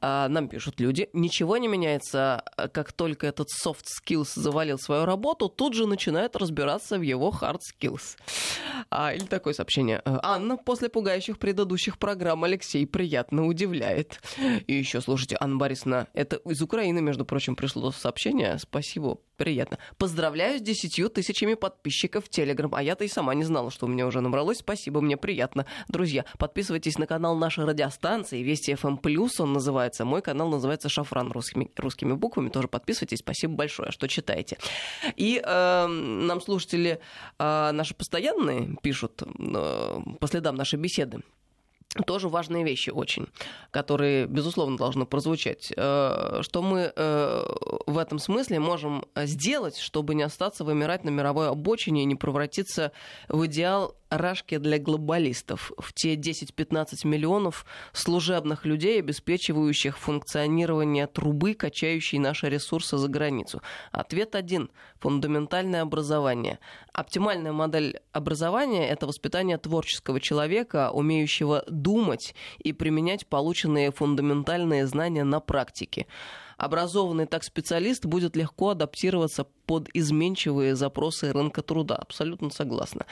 Нам 0.00 0.48
пишут 0.48 0.78
люди. 0.78 1.08
Ничего 1.12 1.56
не 1.56 1.66
меняется. 1.66 2.44
Как 2.72 2.92
только 2.92 3.26
этот 3.26 3.48
soft 3.48 3.86
skills 4.00 4.30
завалил 4.36 4.78
свою 4.78 5.04
работу, 5.04 5.48
тут 5.48 5.74
же 5.74 5.86
начинает 5.86 6.36
разбираться 6.36 6.96
в 6.96 7.02
его 7.02 7.30
hard 7.30 7.58
skills. 7.74 8.16
А, 8.88 9.12
или 9.12 9.24
такое 9.24 9.54
сообщение. 9.54 10.00
Анна, 10.04 10.56
после 10.56 10.88
пугающих 10.88 11.38
предыдущих 11.38 11.98
программ 11.98 12.44
Алексей 12.44 12.86
приятно 12.86 13.46
удивляет. 13.46 14.20
И 14.68 14.74
еще, 14.74 15.00
слушайте, 15.00 15.36
Анна 15.40 15.56
Борисовна, 15.56 16.06
это 16.14 16.36
из 16.36 16.60
Украины, 16.62 17.00
между 17.00 17.24
прочим, 17.24 17.56
пришло 17.56 17.90
сообщение. 17.90 18.58
Спасибо, 18.58 19.18
приятно. 19.36 19.78
Поздравляю 19.98 20.58
с 20.58 20.62
десятью 20.62 21.08
тысячами 21.08 21.54
подписчиков 21.54 22.26
в 22.26 22.28
Телеграм. 22.28 22.74
А 22.74 22.82
я-то 22.82 23.04
и 23.04 23.08
сама 23.08 23.34
не 23.34 23.44
знала, 23.44 23.70
что 23.70 23.86
у 23.86 23.88
меня 23.88 24.06
уже 24.06 24.20
набралось. 24.20 24.58
Спасибо, 24.58 25.00
мне 25.00 25.16
приятно. 25.16 25.66
Друзья, 25.88 26.24
подписывайтесь 26.38 26.98
на 26.98 27.06
канал 27.06 27.36
нашей 27.36 27.64
радиостанции 27.64 28.42
Вести 28.42 28.72
FM+, 28.72 28.98
эм 29.02 29.28
он 29.38 29.52
называется. 29.52 30.04
Мой 30.04 30.22
канал 30.22 30.48
называется 30.48 30.88
Шафран 30.88 31.32
русскими, 31.32 31.70
русскими 31.76 32.12
буквами. 32.12 32.48
Тоже 32.50 32.68
подписывайтесь. 32.68 33.18
Спасибо 33.18 33.54
большое, 33.54 33.90
что 33.90 34.08
читаете. 34.08 34.58
И 35.16 35.40
э, 35.42 35.86
нам 35.86 36.40
слушатели 36.40 37.00
э, 37.38 37.70
наши 37.72 37.94
постоянные 37.94 38.76
пишут 38.82 39.22
э, 39.22 40.00
по 40.20 40.26
следам 40.26 40.56
нашей 40.56 40.78
беседы 40.78 41.22
тоже 42.06 42.28
важные 42.28 42.64
вещи 42.64 42.90
очень, 42.90 43.28
которые, 43.70 44.26
безусловно, 44.26 44.76
должны 44.76 45.04
прозвучать. 45.04 45.72
Э, 45.76 46.40
что 46.42 46.62
мы 46.62 46.92
э, 46.94 47.44
в 47.86 47.98
этом 47.98 48.18
смысле 48.18 48.60
можем 48.60 49.04
сделать, 49.16 49.76
чтобы 49.76 50.14
не 50.14 50.22
остаться 50.22 50.64
вымирать 50.64 51.04
на 51.04 51.10
мировой 51.10 51.48
обочине 51.48 52.02
и 52.02 52.06
не 52.06 52.14
превратиться 52.14 52.92
в 53.28 53.46
идеал 53.46 53.94
рашки 54.16 54.58
для 54.58 54.78
глобалистов, 54.78 55.72
в 55.78 55.92
те 55.92 56.14
10-15 56.14 57.06
миллионов 57.06 57.66
служебных 57.92 58.64
людей, 58.64 58.98
обеспечивающих 59.00 59.98
функционирование 59.98 61.06
трубы, 61.06 61.54
качающей 61.54 62.18
наши 62.18 62.48
ресурсы 62.48 62.96
за 62.96 63.08
границу? 63.08 63.62
Ответ 63.90 64.34
один– 64.34 64.70
фундаментальное 65.00 65.82
образование. 65.82 66.58
Оптимальная 66.92 67.52
модель 67.52 68.00
образования– 68.12 68.88
это 68.90 69.06
воспитание 69.06 69.58
творческого 69.58 70.20
человека, 70.20 70.90
умеющего 70.92 71.64
думать 71.68 72.34
и 72.58 72.72
применять 72.72 73.26
полученные 73.26 73.90
фундаментальные 73.90 74.86
знания 74.86 75.24
на 75.24 75.40
практике 75.40 76.06
образованный 76.56 77.26
так 77.26 77.44
специалист 77.44 78.04
будет 78.04 78.36
легко 78.36 78.70
адаптироваться 78.70 79.46
под 79.66 79.88
изменчивые 79.94 80.74
запросы 80.74 81.32
рынка 81.32 81.62
труда. 81.62 81.96
Абсолютно 81.96 82.50
согласна. 82.50 83.06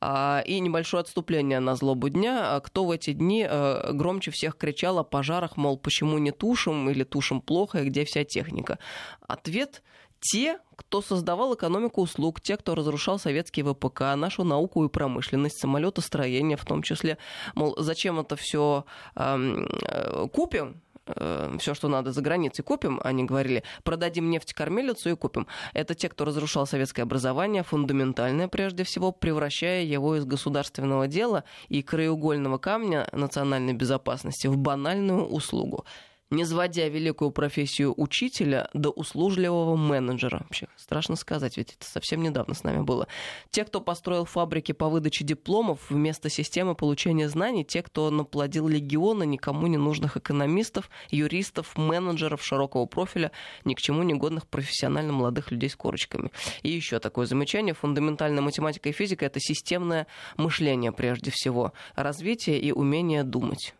А, 0.00 0.42
и 0.46 0.60
небольшое 0.60 1.02
отступление 1.02 1.60
на 1.60 1.74
злобу 1.76 2.08
дня. 2.08 2.56
А 2.56 2.60
кто 2.60 2.84
в 2.84 2.90
эти 2.90 3.12
дни 3.12 3.46
э, 3.48 3.92
громче 3.92 4.30
всех 4.30 4.56
кричал 4.56 4.98
о 4.98 5.04
пожарах, 5.04 5.56
мол, 5.56 5.76
почему 5.76 6.18
не 6.18 6.30
тушим 6.30 6.88
или 6.90 7.04
тушим 7.04 7.40
плохо, 7.40 7.82
и 7.82 7.88
где 7.88 8.04
вся 8.04 8.24
техника? 8.24 8.78
Ответ 9.26 9.82
те, 10.20 10.58
кто 10.76 11.02
создавал 11.02 11.54
экономику 11.54 12.02
услуг, 12.02 12.40
те, 12.40 12.56
кто 12.56 12.74
разрушал 12.74 13.18
советский 13.18 13.62
ВПК, 13.62 14.00
нашу 14.16 14.44
науку 14.44 14.84
и 14.84 14.88
промышленность, 14.88 15.58
самолетостроение 15.60 16.56
в 16.56 16.64
том 16.64 16.82
числе. 16.82 17.18
Мол, 17.54 17.74
зачем 17.78 18.18
это 18.18 18.36
все 18.36 18.84
э, 19.14 20.26
купим, 20.32 20.80
э, 21.06 21.56
все, 21.58 21.74
что 21.74 21.88
надо 21.88 22.12
за 22.12 22.22
границей, 22.22 22.64
купим, 22.64 23.00
они 23.02 23.24
говорили, 23.24 23.62
продадим 23.84 24.30
нефть 24.30 24.52
кормилицу 24.52 25.10
и 25.10 25.16
купим. 25.16 25.46
Это 25.72 25.94
те, 25.94 26.08
кто 26.08 26.24
разрушал 26.24 26.66
советское 26.66 27.02
образование, 27.02 27.62
фундаментальное 27.62 28.48
прежде 28.48 28.84
всего, 28.84 29.12
превращая 29.12 29.82
его 29.82 30.16
из 30.16 30.24
государственного 30.24 31.08
дела 31.08 31.44
и 31.68 31.82
краеугольного 31.82 32.58
камня 32.58 33.08
национальной 33.12 33.72
безопасности 33.72 34.46
в 34.46 34.56
банальную 34.56 35.26
услугу 35.26 35.84
не 36.30 36.44
сводя 36.44 36.88
великую 36.88 37.30
профессию 37.30 37.94
учителя 37.96 38.68
до 38.74 38.90
услужливого 38.90 39.76
менеджера. 39.76 40.40
Вообще, 40.40 40.68
страшно 40.76 41.16
сказать, 41.16 41.56
ведь 41.56 41.74
это 41.74 41.86
совсем 41.86 42.22
недавно 42.22 42.54
с 42.54 42.64
нами 42.64 42.82
было. 42.82 43.06
Те, 43.50 43.64
кто 43.64 43.80
построил 43.80 44.24
фабрики 44.24 44.72
по 44.72 44.88
выдаче 44.88 45.24
дипломов 45.24 45.88
вместо 45.88 46.28
системы 46.28 46.74
получения 46.74 47.28
знаний, 47.28 47.64
те, 47.64 47.82
кто 47.82 48.10
наплодил 48.10 48.66
легионы 48.68 49.24
никому 49.24 49.66
не 49.68 49.76
нужных 49.76 50.16
экономистов, 50.16 50.90
юристов, 51.10 51.76
менеджеров 51.76 52.42
широкого 52.42 52.86
профиля, 52.86 53.30
ни 53.64 53.74
к 53.74 53.80
чему 53.80 54.02
не 54.02 54.14
годных 54.14 54.46
профессионально 54.48 55.12
молодых 55.12 55.50
людей 55.52 55.70
с 55.70 55.76
корочками. 55.76 56.32
И 56.62 56.70
еще 56.70 56.98
такое 56.98 57.26
замечание. 57.26 57.74
Фундаментальная 57.74 58.42
математика 58.42 58.88
и 58.88 58.92
физика— 58.92 59.24
это 59.26 59.38
системное 59.40 60.06
мышление 60.36 60.92
прежде 60.92 61.30
всего, 61.30 61.72
развитие 61.94 62.58
и 62.58 62.72
умение 62.72 63.22
думать. 63.22 63.74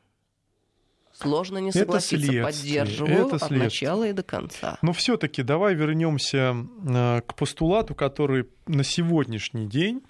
Сложно 1.19 1.59
не 1.59 1.73
согласиться, 1.73 2.31
это 2.31 2.45
поддерживаю 2.45 3.27
это 3.27 3.37
от 3.37 3.51
начала 3.51 4.07
и 4.07 4.13
до 4.13 4.23
конца. 4.23 4.79
Но 4.83 4.93
все-таки 4.93 5.43
давай 5.43 5.75
вернемся 5.75 6.55
э, 6.55 7.23
к 7.23 7.35
постулату, 7.35 7.95
который 7.95 8.47
на 8.67 8.85
сегодняшний 8.85 9.67
день 9.67 10.03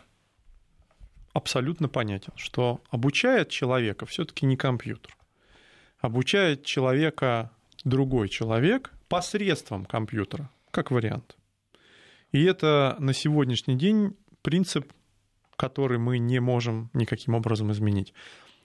абсолютно 1.33 1.89
понятен, 1.89 2.33
что 2.35 2.81
обучает 2.91 3.51
человека 3.51 4.05
все-таки 4.05 4.47
не 4.47 4.57
компьютер. 4.57 5.17
Обучает 6.01 6.65
человека 6.65 7.53
другой 7.85 8.29
человек 8.29 8.93
посредством 9.09 9.85
компьютера, 9.85 10.51
как 10.73 10.91
вариант. 10.91 11.37
И 12.33 12.43
это 12.43 12.97
на 12.99 13.13
сегодняшний 13.13 13.77
день 13.77 14.17
принцип, 14.43 14.93
который 15.55 15.99
мы 15.99 16.19
не 16.19 16.41
можем 16.41 16.91
никаким 16.95 17.35
образом 17.35 17.71
изменить. 17.71 18.13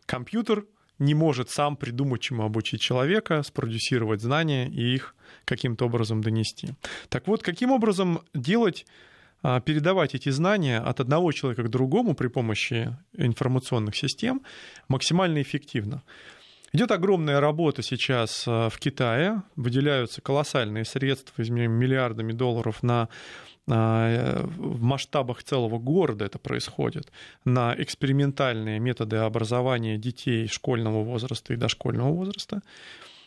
Компьютер— 0.07 0.65
не 1.01 1.15
может 1.15 1.49
сам 1.49 1.75
придумать, 1.75 2.21
чему 2.21 2.43
обучить 2.43 2.79
человека, 2.79 3.43
спродюсировать 3.43 4.21
знания 4.21 4.69
и 4.69 4.93
их 4.95 5.15
каким-то 5.45 5.85
образом 5.85 6.21
донести. 6.21 6.69
Так 7.09 7.27
вот, 7.27 7.41
каким 7.41 7.71
образом 7.71 8.21
делать 8.33 8.85
а, 9.43 9.59
передавать 9.59 10.13
эти 10.13 10.29
знания 10.29 10.79
от 10.79 10.99
одного 10.99 11.31
человека 11.31 11.63
к 11.63 11.69
другому 11.69 12.13
при 12.13 12.27
помощи 12.27 12.95
информационных 13.17 13.95
систем 13.95 14.41
максимально 14.87 15.41
эффективно. 15.41 16.03
Идет 16.73 16.91
огромная 16.91 17.41
работа 17.41 17.81
сейчас 17.81 18.45
а, 18.47 18.69
в 18.69 18.79
Китае, 18.79 19.43
выделяются 19.57 20.21
колоссальные 20.21 20.85
средства, 20.85 21.41
измеряем 21.41 21.73
миллиардами 21.73 22.31
долларов 22.31 22.81
на 22.81 23.09
а, 23.69 24.45
в 24.45 24.81
масштабах 24.81 25.43
целого 25.43 25.79
города 25.79 26.25
это 26.25 26.39
происходит, 26.39 27.11
на 27.43 27.75
экспериментальные 27.77 28.79
методы 28.79 29.17
образования 29.17 29.97
детей 29.97 30.47
школьного 30.47 31.03
возраста 31.03 31.53
и 31.53 31.57
дошкольного 31.57 32.13
возраста. 32.13 32.61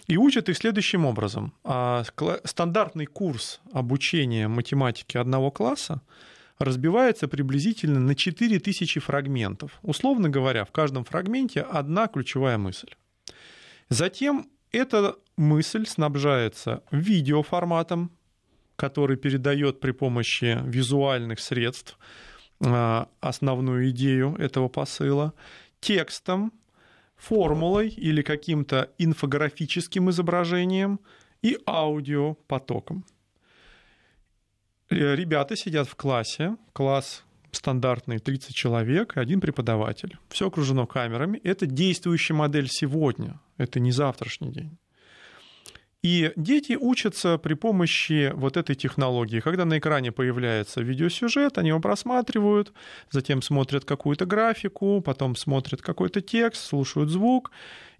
И 0.06 0.16
учат 0.16 0.48
их 0.48 0.56
следующим 0.56 1.04
образом. 1.04 1.52
А, 1.64 2.04
стандартный 2.44 3.06
курс 3.06 3.60
обучения 3.72 4.48
математики 4.48 5.16
одного 5.16 5.50
класса 5.50 6.00
разбивается 6.58 7.28
приблизительно 7.28 8.00
на 8.00 8.14
4000 8.14 9.00
фрагментов. 9.00 9.78
Условно 9.82 10.28
говоря, 10.28 10.64
в 10.64 10.72
каждом 10.72 11.04
фрагменте 11.04 11.60
одна 11.60 12.06
ключевая 12.06 12.58
мысль. 12.58 12.90
Затем 13.88 14.48
эта 14.72 15.16
мысль 15.36 15.86
снабжается 15.86 16.82
видеоформатом, 16.90 18.10
который 18.76 19.16
передает 19.16 19.80
при 19.80 19.92
помощи 19.92 20.58
визуальных 20.64 21.40
средств 21.40 21.98
а, 22.60 23.08
основную 23.20 23.90
идею 23.90 24.34
этого 24.36 24.68
посыла, 24.68 25.32
текстом, 25.80 26.52
формулой 27.16 27.88
или 27.88 28.22
каким-то 28.22 28.90
инфографическим 28.98 30.10
изображением 30.10 31.00
и 31.42 31.58
аудиопотоком. 31.66 33.04
Э, 34.90 35.14
ребята 35.14 35.56
сидят 35.56 35.88
в 35.88 35.94
классе, 35.94 36.56
класс 36.72 37.24
стандартный 37.54 38.18
30 38.18 38.54
человек, 38.54 39.16
один 39.16 39.40
преподаватель. 39.40 40.18
Все 40.28 40.48
окружено 40.48 40.86
камерами. 40.86 41.38
Это 41.44 41.66
действующая 41.66 42.34
модель 42.34 42.68
сегодня, 42.68 43.40
это 43.56 43.80
не 43.80 43.92
завтрашний 43.92 44.52
день. 44.52 44.78
И 46.04 46.32
дети 46.36 46.76
учатся 46.78 47.38
при 47.38 47.54
помощи 47.54 48.30
вот 48.34 48.58
этой 48.58 48.74
технологии. 48.74 49.40
Когда 49.40 49.64
на 49.64 49.78
экране 49.78 50.12
появляется 50.12 50.82
видеосюжет, 50.82 51.56
они 51.56 51.68
его 51.68 51.80
просматривают, 51.80 52.74
затем 53.10 53.40
смотрят 53.40 53.86
какую-то 53.86 54.26
графику, 54.26 55.00
потом 55.00 55.34
смотрят 55.34 55.80
какой-то 55.80 56.20
текст, 56.20 56.66
слушают 56.66 57.08
звук, 57.08 57.52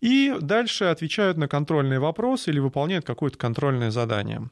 и 0.02 0.34
дальше 0.38 0.84
отвечают 0.84 1.38
на 1.38 1.48
контрольные 1.48 1.98
вопросы 1.98 2.50
или 2.50 2.58
выполняют 2.58 3.06
какое-то 3.06 3.38
контрольное 3.38 3.90
задание. 3.90 4.50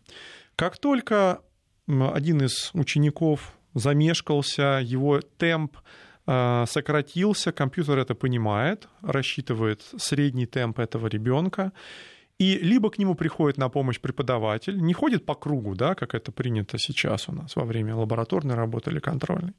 Как 0.56 0.78
только 0.78 1.42
один 1.86 2.40
из 2.40 2.70
учеников 2.72 3.52
замешкался, 3.74 4.80
его 4.82 5.20
темп 5.38 5.76
э, 6.26 6.64
сократился, 6.66 7.52
компьютер 7.52 7.98
это 7.98 8.14
понимает, 8.14 8.88
рассчитывает 9.02 9.82
средний 9.96 10.46
темп 10.46 10.78
этого 10.78 11.06
ребенка, 11.08 11.72
и 12.38 12.58
либо 12.58 12.90
к 12.90 12.98
нему 12.98 13.14
приходит 13.14 13.58
на 13.58 13.68
помощь 13.68 14.00
преподаватель, 14.00 14.80
не 14.80 14.94
ходит 14.94 15.24
по 15.24 15.35
кругу, 15.35 15.74
да, 15.74 15.94
как 15.94 16.14
это 16.14 16.32
принято 16.32 16.76
сейчас 16.78 17.28
у 17.28 17.32
нас 17.32 17.56
во 17.56 17.64
время 17.64 17.94
лабораторной 17.94 18.54
работы 18.54 18.90
или 18.90 19.00
контрольной, 19.00 19.52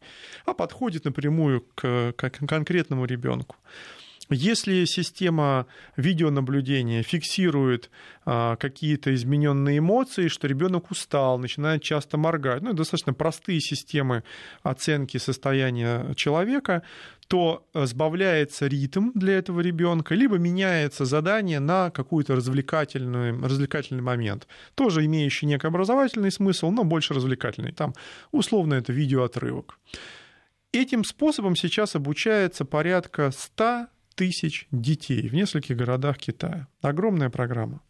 а 0.45 0.53
подходит 0.53 1.05
напрямую 1.05 1.61
к, 1.75 2.13
к 2.15 2.29
конкретному 2.29 3.05
ребенку. 3.05 3.55
Если 4.29 4.85
система 4.85 5.67
видеонаблюдения 5.97 7.03
фиксирует 7.03 7.89
а, 8.25 8.55
какие-то 8.55 9.13
измененные 9.13 9.79
эмоции, 9.79 10.27
что 10.27 10.47
ребенок 10.47 10.91
устал, 10.91 11.37
начинает 11.37 11.83
часто 11.83 12.17
моргать, 12.17 12.61
ну, 12.61 12.73
достаточно 12.73 13.13
простые 13.13 13.59
системы 13.59 14.23
оценки 14.63 15.17
состояния 15.17 16.13
человека, 16.15 16.83
то 17.27 17.65
сбавляется 17.73 18.67
ритм 18.67 19.11
для 19.13 19.37
этого 19.37 19.59
ребенка, 19.59 20.15
либо 20.15 20.37
меняется 20.37 21.05
задание 21.05 21.59
на 21.59 21.89
какой-то 21.89 22.35
развлекательный, 22.35 23.31
развлекательный 23.31 24.03
момент, 24.03 24.47
тоже 24.75 25.05
имеющий 25.05 25.45
некий 25.45 25.67
образовательный 25.67 26.31
смысл, 26.31 26.69
но 26.69 26.83
больше 26.83 27.13
развлекательный. 27.13 27.71
Там 27.71 27.93
условно 28.31 28.75
это 28.75 28.93
видеоотрывок. 28.93 29.79
Этим 30.71 31.03
способом 31.03 31.55
сейчас 31.55 31.95
обучается 31.95 32.65
порядка 32.65 33.31
100 33.31 33.87
тысяч 34.15 34.67
детей 34.71 35.27
в 35.27 35.33
нескольких 35.33 35.77
городах 35.77 36.17
Китая. 36.17 36.67
Огромная 36.81 37.29
программа. 37.29 37.81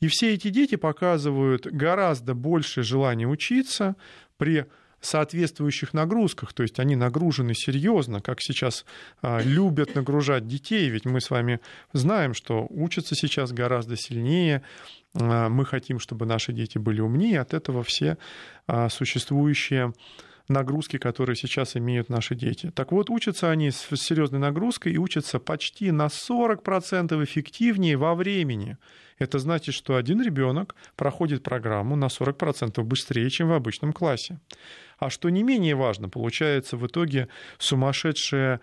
И 0.00 0.08
все 0.08 0.34
эти 0.34 0.48
дети 0.48 0.74
показывают 0.74 1.66
гораздо 1.66 2.34
больше 2.34 2.82
желания 2.82 3.26
учиться 3.26 3.94
при 4.36 4.66
соответствующих 5.02 5.94
нагрузках, 5.94 6.52
то 6.52 6.62
есть 6.62 6.78
они 6.78 6.96
нагружены 6.96 7.54
серьезно, 7.54 8.20
как 8.20 8.40
сейчас 8.40 8.84
а, 9.20 9.40
любят 9.42 9.94
нагружать 9.94 10.46
детей, 10.46 10.88
ведь 10.88 11.04
мы 11.04 11.20
с 11.20 11.28
вами 11.28 11.60
знаем, 11.92 12.34
что 12.34 12.66
учатся 12.70 13.14
сейчас 13.16 13.52
гораздо 13.52 13.96
сильнее, 13.96 14.62
а, 15.14 15.48
мы 15.48 15.66
хотим, 15.66 15.98
чтобы 15.98 16.24
наши 16.24 16.52
дети 16.52 16.78
были 16.78 17.00
умнее, 17.00 17.40
от 17.40 17.52
этого 17.52 17.82
все 17.82 18.16
а, 18.66 18.88
существующие 18.88 19.92
нагрузки, 20.48 20.98
которые 20.98 21.36
сейчас 21.36 21.76
имеют 21.76 22.08
наши 22.08 22.34
дети. 22.34 22.70
Так 22.74 22.92
вот, 22.92 23.10
учатся 23.10 23.50
они 23.50 23.70
с 23.70 23.88
серьезной 23.96 24.40
нагрузкой 24.40 24.92
и 24.92 24.98
учатся 24.98 25.38
почти 25.38 25.90
на 25.90 26.06
40% 26.06 27.24
эффективнее 27.24 27.96
во 27.96 28.14
времени. 28.14 28.76
Это 29.18 29.38
значит, 29.38 29.74
что 29.74 29.96
один 29.96 30.20
ребенок 30.22 30.74
проходит 30.96 31.42
программу 31.42 31.96
на 31.96 32.06
40% 32.06 32.82
быстрее, 32.82 33.30
чем 33.30 33.48
в 33.48 33.52
обычном 33.52 33.92
классе. 33.92 34.40
А 34.98 35.10
что 35.10 35.30
не 35.30 35.42
менее 35.42 35.74
важно, 35.74 36.08
получается 36.08 36.76
в 36.76 36.86
итоге 36.86 37.28
сумасшедшая 37.58 38.60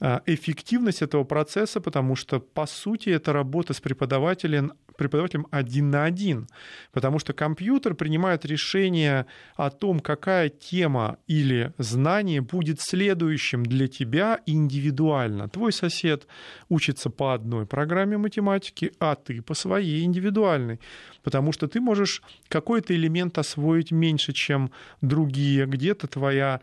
а, 0.00 0.22
эффективность 0.26 1.02
этого 1.02 1.24
процесса, 1.24 1.80
потому 1.80 2.16
что, 2.16 2.40
по 2.40 2.66
сути, 2.66 3.10
это 3.10 3.32
работа 3.32 3.72
с 3.72 3.80
преподавателем 3.80 4.72
преподавателем 5.02 5.46
один 5.50 5.90
на 5.90 6.04
один, 6.04 6.48
потому 6.92 7.18
что 7.18 7.32
компьютер 7.32 7.94
принимает 7.94 8.44
решение 8.44 9.26
о 9.56 9.70
том, 9.70 10.00
какая 10.00 10.48
тема 10.48 11.18
или 11.26 11.72
знание 11.78 12.40
будет 12.40 12.80
следующим 12.80 13.64
для 13.64 13.88
тебя 13.88 14.40
индивидуально. 14.46 15.48
Твой 15.48 15.72
сосед 15.72 16.26
учится 16.68 17.10
по 17.10 17.34
одной 17.34 17.66
программе 17.66 18.16
математики, 18.16 18.92
а 18.98 19.14
ты 19.14 19.42
по 19.42 19.54
своей 19.54 20.04
индивидуальной, 20.04 20.78
потому 21.22 21.52
что 21.52 21.66
ты 21.66 21.80
можешь 21.80 22.22
какой-то 22.48 22.94
элемент 22.94 23.38
освоить 23.38 23.90
меньше, 23.90 24.32
чем 24.32 24.70
другие, 25.00 25.66
где-то 25.66 26.06
твоя 26.06 26.60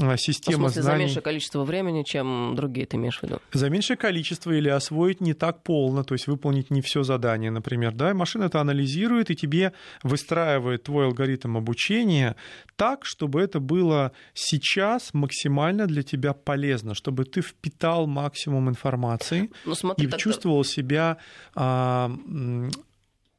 а, 0.00 0.16
система 0.16 0.68
в 0.68 0.72
смысле, 0.72 0.82
знаний... 0.82 0.98
за 0.98 1.04
меньшее 1.04 1.22
количество 1.22 1.64
времени, 1.64 2.02
чем 2.02 2.54
другие, 2.56 2.86
ты 2.86 2.96
имеешь 2.96 3.18
в 3.18 3.22
виду? 3.22 3.40
За 3.52 3.68
меньшее 3.68 3.96
количество 3.96 4.50
или 4.50 4.68
освоить 4.68 5.20
не 5.20 5.34
так 5.34 5.62
полно, 5.62 6.04
то 6.04 6.14
есть 6.14 6.26
выполнить 6.26 6.70
не 6.70 6.80
все 6.80 7.02
задание, 7.02 7.50
например, 7.50 7.81
да, 7.90 8.14
машина 8.14 8.44
это 8.44 8.60
анализирует 8.60 9.30
и 9.30 9.36
тебе 9.36 9.72
выстраивает 10.02 10.84
твой 10.84 11.06
алгоритм 11.06 11.56
обучения 11.56 12.36
так, 12.76 13.04
чтобы 13.04 13.40
это 13.40 13.60
было 13.60 14.12
сейчас 14.34 15.14
максимально 15.14 15.86
для 15.86 16.02
тебя 16.02 16.32
полезно, 16.32 16.94
чтобы 16.94 17.24
ты 17.24 17.40
впитал 17.40 18.06
максимум 18.06 18.68
информации 18.68 19.50
ну, 19.64 19.74
смотри, 19.74 20.06
и 20.06 20.10
так... 20.10 20.20
чувствовал 20.20 20.64
себя 20.64 21.18
а, 21.54 22.10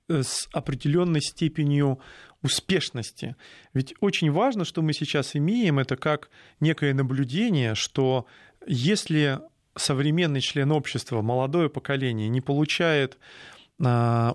с 0.10 0.48
определенной 0.52 1.22
степенью 1.22 2.00
успешности. 2.42 3.36
Ведь 3.74 3.96
очень 4.02 4.32
важно, 4.32 4.66
что 4.66 4.82
мы 4.82 4.94
сейчас 4.94 5.36
имеем, 5.36 5.80
это 5.80 5.96
как 5.96 6.30
некое 6.60 6.94
наблюдение, 6.94 7.74
что 7.74 8.26
если 8.68 9.40
современный 9.76 10.42
член 10.42 10.72
общества, 10.72 11.22
молодое 11.22 11.70
поколение 11.70 12.28
не 12.30 12.42
получает 12.42 13.18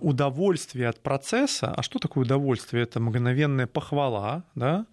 удовольствие 0.00 0.88
от 0.88 1.00
процесса. 1.02 1.72
А 1.74 1.82
что 1.82 1.98
такое 1.98 2.24
удовольствие? 2.24 2.82
Это 2.82 3.00
мгновенная 3.00 3.66
похвала, 3.66 4.44
да? 4.54 4.86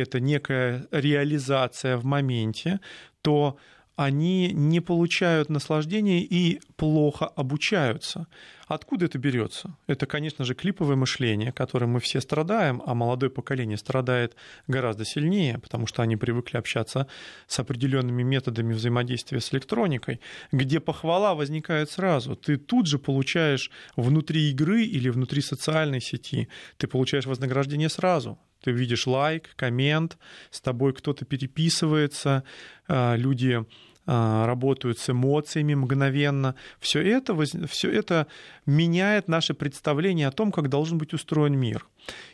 это 0.00 0.20
некая 0.20 0.86
реализация 0.90 1.96
в 1.96 2.04
моменте, 2.04 2.80
то 3.22 3.56
они 3.96 4.52
не 4.52 4.80
получают 4.80 5.48
наслаждения 5.48 6.20
и 6.20 6.60
плохо 6.76 7.26
обучаются. 7.26 8.26
Откуда 8.68 9.06
это 9.06 9.18
берется? 9.18 9.74
Это, 9.86 10.04
конечно 10.06 10.44
же, 10.44 10.54
клиповое 10.54 10.94
мышление, 10.94 11.52
которым 11.52 11.90
мы 11.90 12.00
все 12.00 12.20
страдаем, 12.20 12.82
а 12.84 12.94
молодое 12.94 13.30
поколение 13.30 13.78
страдает 13.78 14.36
гораздо 14.66 15.06
сильнее, 15.06 15.58
потому 15.58 15.86
что 15.86 16.02
они 16.02 16.16
привыкли 16.16 16.58
общаться 16.58 17.06
с 17.46 17.58
определенными 17.58 18.22
методами 18.22 18.74
взаимодействия 18.74 19.40
с 19.40 19.54
электроникой, 19.54 20.20
где 20.52 20.80
похвала 20.80 21.34
возникает 21.34 21.90
сразу. 21.90 22.36
Ты 22.36 22.58
тут 22.58 22.86
же 22.86 22.98
получаешь 22.98 23.70
внутри 23.96 24.50
игры 24.50 24.82
или 24.82 25.08
внутри 25.08 25.40
социальной 25.40 26.02
сети, 26.02 26.48
ты 26.76 26.86
получаешь 26.86 27.24
вознаграждение 27.24 27.88
сразу. 27.88 28.38
Ты 28.62 28.72
видишь 28.72 29.06
лайк, 29.06 29.50
коммент, 29.56 30.18
с 30.50 30.60
тобой 30.60 30.92
кто-то 30.92 31.24
переписывается, 31.24 32.42
а, 32.86 33.14
люди 33.16 33.64
работают 34.08 34.98
с 34.98 35.10
эмоциями 35.10 35.74
мгновенно. 35.74 36.54
Все 36.80 37.00
это, 37.02 37.36
все 37.66 37.90
это 37.90 38.26
меняет 38.64 39.28
наше 39.28 39.52
представление 39.52 40.28
о 40.28 40.32
том, 40.32 40.50
как 40.50 40.68
должен 40.68 40.96
быть 40.96 41.12
устроен 41.12 41.58
мир. 41.58 41.86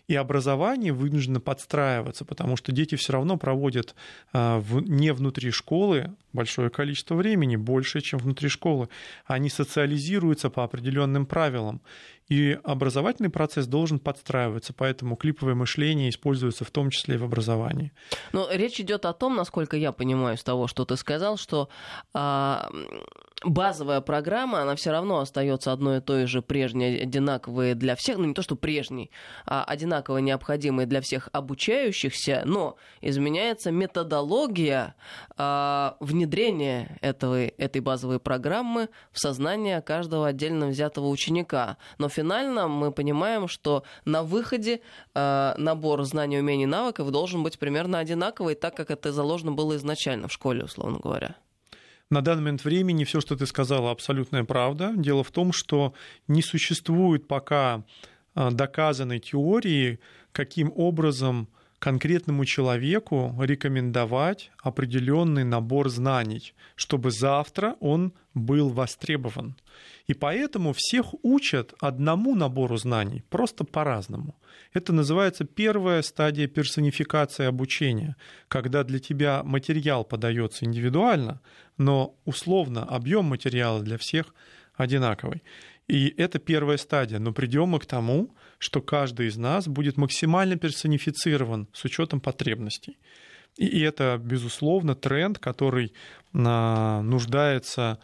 И 0.06 0.14
образование 0.14 0.92
вынуждено 0.92 1.40
подстраиваться, 1.40 2.24
потому 2.24 2.56
что 2.56 2.72
дети 2.72 2.94
все 2.94 3.14
равно 3.14 3.36
проводят 3.36 3.94
а, 4.32 4.62
не 4.70 5.12
внутри 5.12 5.50
школы 5.50 6.14
большое 6.32 6.68
количество 6.68 7.14
времени, 7.14 7.56
больше, 7.56 8.00
чем 8.00 8.18
внутри 8.18 8.48
школы. 8.48 8.88
Они 9.24 9.48
социализируются 9.48 10.50
по 10.50 10.64
определенным 10.64 11.26
правилам. 11.26 11.80
И 12.28 12.58
образовательный 12.64 13.28
процесс 13.28 13.66
должен 13.66 13.98
подстраиваться, 13.98 14.72
поэтому 14.72 15.14
клиповое 15.14 15.54
мышление 15.54 16.08
используется 16.08 16.64
в 16.64 16.70
том 16.70 16.90
числе 16.90 17.16
и 17.16 17.18
в 17.18 17.24
образовании. 17.24 17.92
Но 18.32 18.48
речь 18.50 18.80
идет 18.80 19.04
о 19.04 19.12
том, 19.12 19.36
насколько 19.36 19.76
я 19.76 19.92
понимаю 19.92 20.36
из 20.36 20.42
того, 20.42 20.66
что 20.66 20.86
ты 20.86 20.96
сказал, 20.96 21.36
что 21.36 21.68
а, 22.14 22.70
базовая 23.44 24.00
программа, 24.00 24.62
она 24.62 24.74
все 24.76 24.90
равно 24.90 25.18
остается 25.18 25.72
одной 25.72 25.98
и 25.98 26.00
той 26.00 26.26
же 26.26 26.42
прежней, 26.42 27.02
одинаковой 27.02 27.74
для 27.74 27.96
всех, 27.96 28.18
ну 28.18 28.24
не 28.24 28.34
то, 28.34 28.42
что 28.42 28.56
прежней, 28.56 29.10
а 29.46 29.64
одинаково 29.64 30.18
необходимой 30.18 30.86
для 30.86 31.00
всех 31.00 31.28
обучающихся, 31.32 32.42
но 32.44 32.76
изменяется 33.00 33.70
методология 33.70 34.94
э, 35.36 35.90
внедрения 36.00 36.98
этого, 37.00 37.44
этой 37.44 37.80
базовой 37.80 38.20
программы 38.20 38.88
в 39.12 39.20
сознание 39.20 39.80
каждого 39.82 40.28
отдельно 40.28 40.68
взятого 40.68 41.08
ученика. 41.08 41.76
Но 41.98 42.08
финально 42.08 42.68
мы 42.68 42.92
понимаем, 42.92 43.48
что 43.48 43.84
на 44.04 44.22
выходе 44.22 44.80
э, 45.14 45.54
набор 45.58 46.02
знаний, 46.04 46.40
умений, 46.40 46.66
навыков 46.66 47.10
должен 47.10 47.42
быть 47.42 47.58
примерно 47.58 47.98
одинаковый, 47.98 48.54
так 48.54 48.74
как 48.76 48.90
это 48.90 49.12
заложено 49.12 49.52
было 49.52 49.76
изначально 49.76 50.28
в 50.28 50.32
школе, 50.32 50.64
условно 50.64 50.98
говоря. 51.02 51.36
На 52.10 52.20
данный 52.20 52.42
момент 52.42 52.64
времени 52.64 53.04
все, 53.04 53.20
что 53.20 53.36
ты 53.36 53.46
сказала, 53.46 53.90
абсолютная 53.90 54.44
правда. 54.44 54.92
Дело 54.94 55.24
в 55.24 55.30
том, 55.30 55.52
что 55.52 55.94
не 56.28 56.42
существует 56.42 57.26
пока 57.26 57.84
а, 58.34 58.50
доказанной 58.50 59.20
теории, 59.20 60.00
каким 60.32 60.72
образом 60.74 61.48
конкретному 61.84 62.46
человеку 62.46 63.34
рекомендовать 63.38 64.50
определенный 64.62 65.44
набор 65.44 65.90
знаний, 65.90 66.54
чтобы 66.76 67.10
завтра 67.10 67.76
он 67.80 68.14
был 68.32 68.70
востребован. 68.70 69.54
И 70.06 70.14
поэтому 70.14 70.72
всех 70.72 71.14
учат 71.22 71.74
одному 71.80 72.34
набору 72.34 72.78
знаний, 72.78 73.22
просто 73.28 73.64
по-разному. 73.64 74.34
Это 74.72 74.94
называется 74.94 75.44
первая 75.44 76.00
стадия 76.00 76.46
персонификации 76.46 77.44
обучения, 77.44 78.16
когда 78.48 78.82
для 78.82 78.98
тебя 78.98 79.42
материал 79.44 80.04
подается 80.04 80.64
индивидуально, 80.64 81.42
но 81.76 82.14
условно 82.24 82.82
объем 82.84 83.26
материала 83.26 83.82
для 83.82 83.98
всех 83.98 84.34
одинаковый. 84.74 85.42
И 85.86 86.14
это 86.16 86.38
первая 86.38 86.78
стадия. 86.78 87.18
Но 87.18 87.32
придем 87.32 87.68
мы 87.68 87.78
к 87.78 87.84
тому, 87.84 88.34
что 88.58 88.80
каждый 88.80 89.28
из 89.28 89.36
нас 89.36 89.68
будет 89.68 89.96
максимально 89.96 90.56
персонифицирован 90.56 91.68
с 91.72 91.84
учетом 91.84 92.20
потребностей. 92.20 92.98
И 93.56 93.80
это, 93.80 94.20
безусловно, 94.22 94.94
тренд, 94.94 95.38
который 95.38 95.92
а, 96.32 97.02
нуждается 97.02 97.98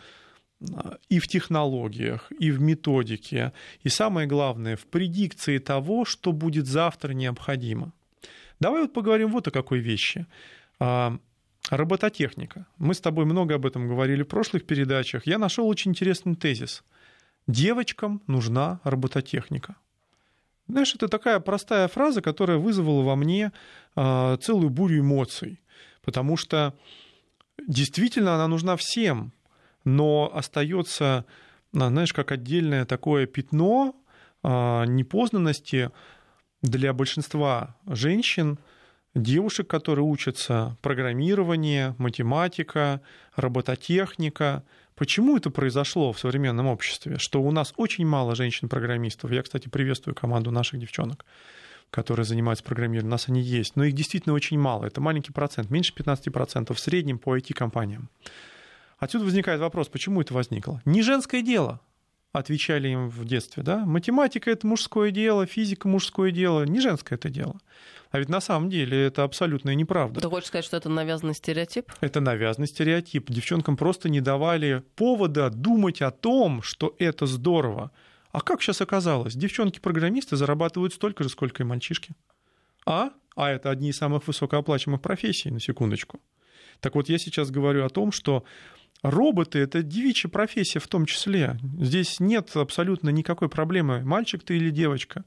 а, 0.60 0.98
и 1.08 1.18
в 1.18 1.26
технологиях, 1.26 2.30
и 2.38 2.50
в 2.50 2.60
методике, 2.60 3.52
и 3.82 3.88
самое 3.88 4.28
главное, 4.28 4.76
в 4.76 4.86
предикции 4.86 5.58
того, 5.58 6.04
что 6.04 6.32
будет 6.32 6.66
завтра 6.66 7.12
необходимо. 7.12 7.92
Давай 8.60 8.82
вот 8.82 8.92
поговорим 8.92 9.30
вот 9.32 9.48
о 9.48 9.50
какой 9.50 9.80
вещи. 9.80 10.26
А, 10.78 11.18
робототехника. 11.68 12.66
Мы 12.78 12.94
с 12.94 13.00
тобой 13.00 13.24
много 13.24 13.56
об 13.56 13.66
этом 13.66 13.88
говорили 13.88 14.22
в 14.22 14.28
прошлых 14.28 14.66
передачах. 14.66 15.26
Я 15.26 15.38
нашел 15.38 15.66
очень 15.68 15.90
интересный 15.90 16.34
тезис. 16.34 16.84
Девочкам 17.46 18.22
нужна 18.26 18.80
робототехника. 18.84 19.76
Знаешь, 20.70 20.94
это 20.94 21.08
такая 21.08 21.40
простая 21.40 21.88
фраза, 21.88 22.22
которая 22.22 22.58
вызвала 22.58 23.02
во 23.02 23.16
мне 23.16 23.52
а, 23.94 24.36
целую 24.38 24.70
бурю 24.70 25.00
эмоций. 25.00 25.60
Потому 26.02 26.36
что 26.36 26.74
действительно 27.66 28.34
она 28.34 28.48
нужна 28.48 28.76
всем 28.76 29.32
но 29.84 30.30
остается, 30.32 31.24
а, 31.74 31.88
знаешь, 31.88 32.12
как 32.12 32.32
отдельное 32.32 32.84
такое 32.84 33.26
пятно 33.26 33.96
а, 34.42 34.84
непознанности 34.84 35.90
для 36.62 36.92
большинства 36.92 37.76
женщин, 37.86 38.58
девушек, 39.14 39.66
которые 39.66 40.04
учатся 40.04 40.76
программирование, 40.82 41.94
математика, 41.98 43.00
робототехника. 43.34 44.64
Почему 45.00 45.38
это 45.38 45.48
произошло 45.48 46.12
в 46.12 46.20
современном 46.20 46.66
обществе? 46.66 47.16
Что 47.16 47.40
у 47.40 47.50
нас 47.50 47.72
очень 47.78 48.04
мало 48.04 48.34
женщин-программистов. 48.34 49.30
Я, 49.30 49.42
кстати, 49.42 49.66
приветствую 49.66 50.14
команду 50.14 50.50
наших 50.50 50.78
девчонок 50.78 51.24
которые 51.88 52.24
занимаются 52.24 52.62
программированием, 52.62 53.08
у 53.08 53.10
нас 53.10 53.28
они 53.28 53.40
есть, 53.40 53.74
но 53.74 53.82
их 53.82 53.94
действительно 53.94 54.32
очень 54.32 54.60
мало. 54.60 54.84
Это 54.84 55.00
маленький 55.00 55.32
процент, 55.32 55.70
меньше 55.70 55.92
15% 55.92 56.72
в 56.72 56.78
среднем 56.78 57.18
по 57.18 57.36
IT-компаниям. 57.36 58.08
Отсюда 58.98 59.24
возникает 59.24 59.60
вопрос, 59.60 59.88
почему 59.88 60.20
это 60.20 60.32
возникло? 60.32 60.80
Не 60.84 61.02
женское 61.02 61.42
дело, 61.42 61.80
отвечали 62.32 62.88
им 62.88 63.08
в 63.08 63.24
детстве, 63.24 63.62
да? 63.62 63.84
Математика— 63.84 64.50
это 64.52 64.66
мужское 64.66 65.10
дело, 65.10 65.46
физика— 65.46 65.88
мужское 65.88 66.30
дело, 66.30 66.64
не 66.64 66.80
женское 66.80 67.16
это 67.16 67.28
дело. 67.28 67.58
А 68.10 68.18
ведь 68.18 68.28
на 68.28 68.40
самом 68.40 68.70
деле 68.70 69.06
это 69.06 69.22
абсолютная 69.22 69.74
неправда. 69.74 70.20
Ты 70.20 70.28
хочешь 70.28 70.48
сказать, 70.48 70.64
что 70.64 70.76
это 70.76 70.88
навязанный 70.88 71.34
стереотип? 71.34 71.92
Это 72.00 72.20
навязанный 72.20 72.66
стереотип. 72.66 73.30
Девчонкам 73.30 73.76
просто 73.76 74.08
не 74.08 74.20
давали 74.20 74.82
повода 74.96 75.48
думать 75.50 76.02
о 76.02 76.10
том, 76.10 76.60
что 76.62 76.94
это 76.98 77.26
здорово. 77.26 77.92
А 78.32 78.40
как 78.40 78.62
сейчас 78.62 78.80
оказалось? 78.80 79.34
Девчонки-программисты 79.34 80.36
зарабатывают 80.36 80.94
столько 80.94 81.22
же, 81.22 81.30
сколько 81.30 81.62
и 81.62 81.66
мальчишки. 81.66 82.14
А? 82.84 83.10
А 83.36 83.50
это 83.50 83.70
одни 83.70 83.90
из 83.90 83.96
самых 83.96 84.26
высокооплачиваемых 84.26 85.00
профессий, 85.00 85.50
на 85.50 85.60
секундочку. 85.60 86.20
Так 86.80 86.94
вот, 86.94 87.08
я 87.08 87.18
сейчас 87.18 87.50
говорю 87.50 87.84
о 87.84 87.90
том, 87.90 88.10
что 88.10 88.44
Роботы— 89.02 89.58
это 89.60 89.82
девичья 89.82 90.28
профессия 90.28 90.78
в 90.78 90.88
том 90.88 91.06
числе. 91.06 91.58
Здесь 91.78 92.20
нет 92.20 92.54
абсолютно 92.54 93.08
никакой 93.08 93.48
проблемы, 93.48 94.02
мальчик 94.04 94.42
ты 94.42 94.56
или 94.56 94.70
девочка. 94.70 95.24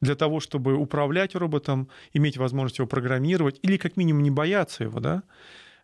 Для 0.00 0.16
того, 0.16 0.40
чтобы 0.40 0.74
управлять 0.74 1.36
роботом, 1.36 1.88
иметь 2.12 2.36
возможность 2.36 2.78
его 2.78 2.88
программировать 2.88 3.60
или 3.62 3.76
как 3.76 3.96
минимум 3.96 4.24
не 4.24 4.32
бояться 4.32 4.82
его, 4.82 4.98
да, 4.98 5.22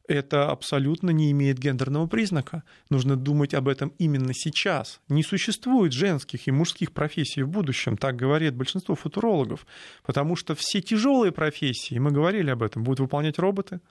это 0.08 0.50
абсолютно 0.50 1.10
не 1.10 1.30
имеет 1.30 1.58
гендерного 1.58 2.08
признака. 2.08 2.64
Нужно 2.90 3.14
думать 3.14 3.54
об 3.54 3.68
этом 3.68 3.92
именно 3.98 4.32
сейчас. 4.34 5.00
Не 5.08 5.22
существует 5.22 5.92
женских 5.92 6.48
и 6.48 6.50
мужских 6.50 6.90
профессий 6.90 7.42
в 7.42 7.48
будущем, 7.48 7.96
так 7.96 8.16
говорит 8.16 8.56
большинство 8.56 8.96
футурологов, 8.96 9.64
потому 10.04 10.34
что 10.34 10.56
все 10.56 10.80
тяжелые 10.80 11.30
профессии, 11.30 11.98
мы 11.98 12.10
говорили 12.10 12.50
об 12.50 12.64
этом, 12.64 12.82
будут 12.82 12.98
выполнять 12.98 13.38
роботы– 13.38 13.80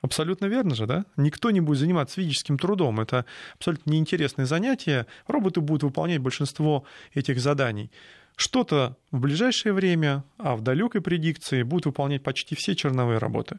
Абсолютно 0.00 0.46
верно 0.46 0.74
же, 0.74 0.86
да? 0.86 1.04
Никто 1.16 1.50
не 1.50 1.60
будет 1.60 1.78
заниматься 1.78 2.16
физическим 2.16 2.58
трудом. 2.58 3.00
Это 3.00 3.24
абсолютно 3.54 3.90
неинтересное 3.90 4.46
занятие. 4.46 5.06
Роботы 5.26 5.60
будут 5.60 5.82
выполнять 5.82 6.20
большинство 6.20 6.84
этих 7.14 7.40
заданий. 7.40 7.90
Что-то 8.36 8.96
в 9.10 9.18
ближайшее 9.18 9.72
время, 9.72 10.22
а 10.36 10.54
в 10.54 10.60
далекой 10.60 11.00
предикции 11.00 11.64
будут 11.64 11.86
выполнять 11.86 12.22
почти 12.22 12.54
все 12.54 12.76
черновые 12.76 13.18
работы. 13.18 13.58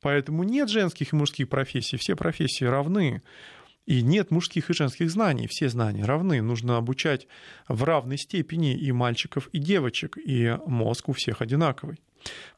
Поэтому 0.00 0.42
нет 0.42 0.68
женских 0.68 1.12
и 1.12 1.16
мужских 1.16 1.48
профессий, 1.48 1.96
все 1.96 2.16
профессии 2.16 2.64
равны. 2.64 3.22
И 3.86 4.02
нет 4.02 4.32
мужских 4.32 4.68
и 4.68 4.74
женских 4.74 5.10
знаний, 5.12 5.46
все 5.46 5.68
знания 5.68 6.04
равны. 6.04 6.42
Нужно 6.42 6.76
обучать 6.76 7.28
в 7.68 7.84
равной 7.84 8.18
степени 8.18 8.76
и 8.76 8.90
мальчиков, 8.90 9.48
и 9.52 9.58
девочек, 9.58 10.18
и 10.18 10.58
мозг 10.66 11.08
у 11.08 11.12
всех 11.12 11.40
одинаковый. 11.40 12.00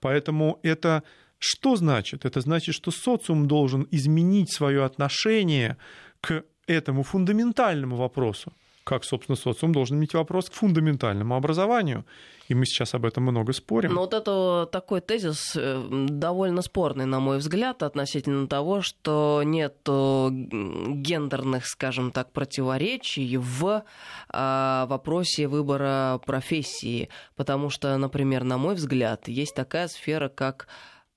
Поэтому 0.00 0.58
это 0.62 1.02
что 1.38 1.76
значит? 1.76 2.24
Это 2.24 2.40
значит, 2.40 2.74
что 2.74 2.90
социум 2.90 3.46
должен 3.46 3.86
изменить 3.90 4.52
свое 4.52 4.84
отношение 4.84 5.76
к 6.20 6.44
этому 6.66 7.02
фундаментальному 7.02 7.96
вопросу. 7.96 8.52
Как, 8.84 9.04
собственно, 9.04 9.36
социум 9.36 9.72
должен 9.72 9.98
иметь 9.98 10.14
вопрос 10.14 10.48
к 10.48 10.54
фундаментальному 10.54 11.36
образованию. 11.36 12.06
И 12.48 12.54
мы 12.54 12.64
сейчас 12.64 12.94
об 12.94 13.04
этом 13.04 13.24
много 13.24 13.52
спорим. 13.52 13.92
Но 13.92 14.00
вот 14.00 14.14
это 14.14 14.66
такой 14.72 15.02
тезис 15.02 15.54
э, 15.54 16.06
довольно 16.08 16.62
спорный, 16.62 17.04
на 17.04 17.20
мой 17.20 17.36
взгляд, 17.36 17.82
относительно 17.82 18.48
того, 18.48 18.80
что 18.80 19.42
нет 19.44 19.76
гендерных, 19.84 21.66
скажем 21.66 22.10
так, 22.12 22.32
противоречий 22.32 23.36
в 23.36 23.84
а, 24.30 24.86
вопросе 24.86 25.48
выбора 25.48 26.18
профессии. 26.24 27.10
Потому 27.36 27.68
что, 27.68 27.94
например, 27.98 28.44
на 28.44 28.56
мой 28.56 28.74
взгляд, 28.74 29.28
есть 29.28 29.54
такая 29.54 29.88
сфера, 29.88 30.30
как 30.30 30.66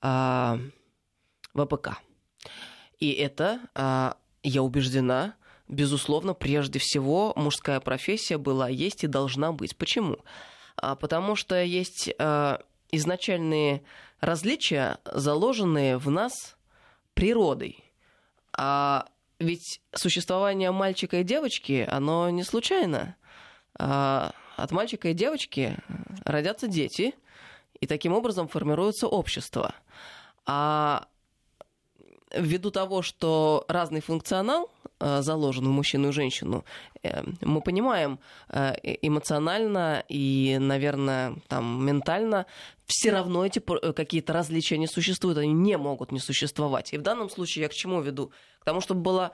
а, 0.02 0.60
ВПК. 1.54 2.00
И 3.00 3.12
это, 3.12 3.60
а, 3.76 4.18
я 4.44 4.64
убеждена, 4.64 5.36
безусловно, 5.68 6.34
прежде 6.34 6.80
всего 6.80 7.34
мужская 7.36 7.80
профессия 7.80 8.38
была, 8.38 8.70
есть 8.70 9.04
и 9.04 9.08
должна 9.08 9.52
быть. 9.52 9.78
Почему? 9.78 10.18
А, 10.76 10.96
потому 10.96 11.36
что 11.36 11.62
есть 11.62 12.10
изначальные 12.92 13.84
различия, 14.20 15.00
заложенные 15.06 15.98
в 15.98 16.10
нас 16.10 16.58
природой. 17.14 17.84
А 18.54 19.08
ведь 19.40 19.82
существование 19.94 20.72
мальчика 20.72 21.22
и 21.22 21.24
девочки, 21.24 21.88
оно 21.90 22.30
не 22.30 22.44
случайно. 22.44 23.16
От 23.74 24.72
мальчика 24.72 25.10
и 25.10 25.14
девочки 25.14 25.78
родятся 26.26 26.68
дети– 26.68 27.16
и 27.82 27.88
таким 27.88 28.14
образом 28.14 28.48
формируется 28.48 29.08
общество. 29.08 29.76
А 30.46 31.08
ввиду 32.34 32.72
того, 32.72 33.02
что 33.02 33.66
разный 33.68 34.00
функционал 34.02 34.70
э, 35.00 35.22
заложен 35.22 35.66
в 35.66 35.72
мужчину 35.72 36.10
и 36.10 36.12
женщину, 36.14 36.64
мы 37.42 37.62
понимаем 37.62 38.20
эмоционально 39.02 40.04
и, 40.08 40.58
наверное, 40.60 41.36
там 41.48 41.84
ментально 41.84 42.46
все 42.86 43.12
равно 43.12 43.44
эти 43.44 43.60
какие-то 43.60 44.34
различия 44.34 44.78
не 44.78 44.86
существуют, 44.86 45.40
они 45.40 45.52
не 45.52 45.78
могут 45.78 46.12
не 46.12 46.20
существовать. 46.20 46.94
И 46.94 46.98
в 46.98 47.02
данном 47.02 47.30
случае 47.30 47.64
я 47.64 47.70
к 47.70 47.74
чему 47.74 48.02
веду? 48.02 48.32
К 48.60 48.66
тому, 48.66 48.82
чтобы 48.82 49.02
была, 49.02 49.32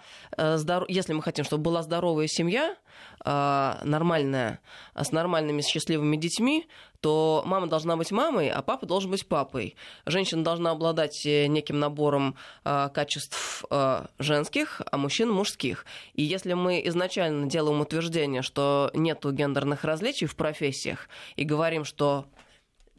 если 0.88 1.12
мы 1.12 1.22
хотим, 1.22 1.44
чтобы 1.44 1.64
была 1.64 1.84
здоровая 1.84 2.28
семья, 2.28 2.78
нормальная, 3.26 4.62
с 4.96 5.12
нормальными, 5.12 5.62
счастливыми 5.62 6.16
детьми, 6.16 6.68
то 7.08 7.42
мама 7.46 7.68
должна 7.68 7.96
быть 7.96 8.12
мамой, 8.12 8.50
а 8.50 8.62
папа 8.62 8.86
должен 8.86 9.10
быть 9.10 9.26
папой. 9.26 9.78
Женщина 10.06 10.44
должна 10.44 10.72
обладать 10.72 11.26
э, 11.26 11.48
неким 11.48 11.80
набором 11.80 12.36
э, 12.66 12.90
качеств 12.94 13.64
э, 13.70 14.06
женских, 14.20 14.82
а 14.92 14.98
мужчина 14.98 15.32
мужских. 15.32 15.86
И 16.16 16.22
если 16.22 16.52
мы 16.52 16.86
изначально 16.88 17.46
делаем 17.46 17.80
утверждение, 17.80 18.42
что 18.42 18.92
нет 18.94 19.24
гендерных 19.24 19.86
различий 19.86 20.28
в 20.28 20.36
профессиях, 20.36 21.08
и 21.38 21.46
говорим, 21.46 21.86
что 21.86 22.26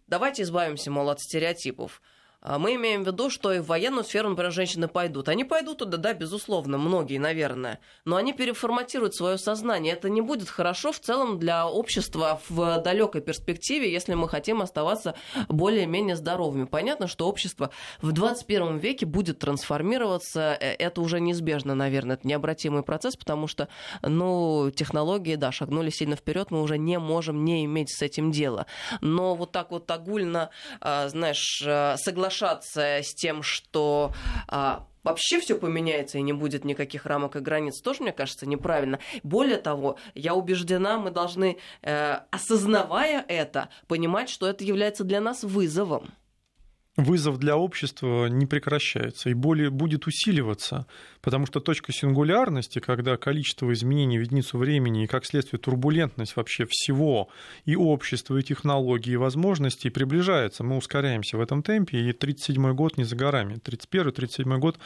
давайте 0.06 0.44
избавимся, 0.44 0.90
мол, 0.90 1.11
от 1.11 1.20
стереотипов, 1.20 2.00
мы 2.43 2.76
имеем 2.76 3.03
в 3.03 3.07
виду, 3.07 3.30
что 3.30 3.53
и 3.53 3.59
в 3.59 3.66
военную 3.66 4.05
сферу, 4.05 4.28
например, 4.28 4.53
женщины 4.53 4.86
пойдут. 4.86 5.28
Они 5.28 5.43
пойдут 5.43 5.78
туда, 5.78 5.97
да, 5.97 6.14
безусловно, 6.14 6.78
многие, 6.78 7.18
наверное. 7.18 7.80
Но 8.05 8.14
они 8.14 8.32
переформатируют 8.32 9.16
свое 9.16 9.39
сознание. 9.39 9.93
Это 9.93 10.09
не 10.09 10.20
будет 10.20 10.49
хорошо 10.49 10.93
в 10.93 11.01
целом 11.01 11.41
для 11.41 11.66
общества 11.66 12.41
в 12.49 12.80
далекой 12.80 13.22
перспективе, 13.22 13.93
если 13.93 14.14
мы 14.14 14.28
хотим 14.28 14.62
оставаться 14.62 15.16
более-менее 15.49 16.14
здоровыми. 16.14 16.64
Понятно, 16.64 17.09
что 17.09 17.28
общество 17.28 17.70
в 18.01 18.12
21 18.12 18.78
веке 18.78 19.05
будет 19.05 19.41
трансформироваться. 19.41 20.57
Э, 20.61 20.74
это 20.74 21.01
уже 21.01 21.20
неизбежно, 21.20 21.74
наверное. 21.74 22.14
Это 22.16 22.28
необратимый 22.28 22.84
процесс, 22.84 23.16
потому 23.16 23.49
что, 23.49 23.68
ну, 24.03 24.70
технологии, 24.70 25.34
да, 25.34 25.51
шагнули 25.51 25.91
сильно 25.91 26.14
вперед, 26.14 26.53
мы 26.53 26.62
уже 26.62 26.78
не 26.78 27.01
можем 27.01 27.45
не 27.45 27.64
иметь 27.64 27.91
с 27.91 28.01
этим 28.01 28.30
дела. 28.30 28.66
Но 29.01 29.34
вот 29.34 29.51
так 29.51 29.72
вот 29.72 29.91
огульно, 29.91 30.51
а, 30.80 31.09
знаешь, 31.09 31.62
э, 31.66 31.97
согласиться 31.97 32.28
соглашаться 32.29 32.99
с 33.03 33.14
тем, 33.14 33.43
что 33.43 34.12
а, 34.49 34.87
вообще 35.03 35.41
все 35.41 35.59
поменяется 35.59 36.18
и 36.18 36.22
не 36.22 36.33
будет 36.33 36.64
никаких 36.64 37.07
рамок 37.07 37.37
и 37.37 37.41
границ, 37.41 37.81
тоже, 37.81 38.03
мне 38.03 38.12
кажется, 38.12 38.47
неправильно. 38.47 38.99
Более 39.22 39.57
того, 39.57 39.97
я 40.14 40.35
убеждена, 40.35 40.99
мы 40.99 41.11
должны, 41.11 41.59
э, 41.83 42.18
осознавая 42.31 43.24
это, 43.26 43.70
понимать, 43.87 44.29
что 44.29 44.47
это 44.47 44.64
является 44.64 45.05
для 45.05 45.20
нас 45.20 45.43
вызовом 45.43 46.12
вызов 46.99 47.38
для 47.38 47.57
общества 47.57 48.26
не 48.26 48.44
прекращается 48.44 49.30
и 49.30 49.34
более 49.34 49.70
будет 49.70 50.07
усиливаться, 50.07 50.86
потому 51.22 51.46
что 51.46 51.61
точка 51.61 51.92
сингулярности, 51.92 52.80
когда 52.80 53.16
количество 53.16 53.72
изменений 53.72 54.18
в 54.18 54.22
единицу 54.22 54.59
времени 54.59 55.05
и 55.05 55.07
как 55.07 55.24
следствие 55.24 55.61
турбулентность 55.61 56.34
вообще 56.36 56.66
всего 56.68 57.28
и 57.64 57.76
общества, 57.76 58.36
и 58.36 58.42
технологий, 58.42 59.12
и 59.12 59.16
возможностей 59.16 59.90
приближается. 59.90 60.64
Мы 60.64 60.76
ускоряемся 60.76 61.38
в 61.38 61.40
этом 61.40 61.62
темпе, 61.62 62.01
и 62.01 62.12
37 62.12 62.74
год 62.74 62.99
не 62.99 63.05
за 63.05 63.14
горами. 63.14 63.61
31-37 63.64 64.59
год 64.59 64.78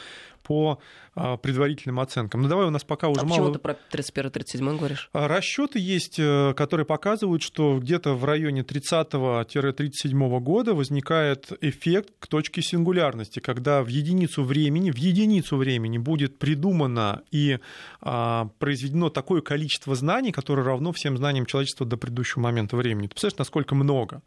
по 0.43 0.79
а, 1.15 1.37
предварительным 1.37 1.99
оценкам. 1.99 2.41
Ну 2.41 2.49
давай 2.49 2.67
у 2.67 2.69
нас 2.69 2.83
пока 2.83 3.07
уже 3.07 3.21
а 3.21 3.23
мало... 3.23 3.51
почему 3.51 3.53
ты 3.53 3.59
про 3.59 3.77
31-37 3.91 4.77
говоришь? 4.77 5.09
А, 5.13 5.27
Расчеты 5.27 5.79
есть, 5.79 6.19
э, 6.19 6.53
которые 6.55 6.85
показывают, 6.85 7.41
что 7.41 7.79
где-то 7.79 8.13
в 8.13 8.25
районе 8.25 8.61
30-37 8.61 10.39
года 10.39 10.73
возникает 10.73 11.51
эффект 11.61 12.13
к 12.19 12.27
точке 12.27 12.61
сингулярности, 12.61 13.39
когда 13.39 13.83
в 13.83 13.87
единицу 13.87 14.43
времени, 14.43 14.91
в 14.91 14.97
единицу 14.97 15.57
времени 15.57 15.97
будет 15.97 16.37
придумано 16.37 17.23
и 17.31 17.59
а, 18.01 18.49
произведено 18.59 19.09
такое 19.09 19.41
количество 19.41 19.95
знаний, 19.95 20.31
которое 20.31 20.63
равно 20.63 20.91
всем 20.91 21.17
знаниям 21.17 21.45
человечества 21.45 21.85
до 21.85 21.97
предыдущего 21.97 22.41
момента 22.41 22.75
времени. 22.75 23.07
Ты 23.07 23.11
представляешь, 23.11 23.37
насколько 23.39 23.75
много? 23.75 24.21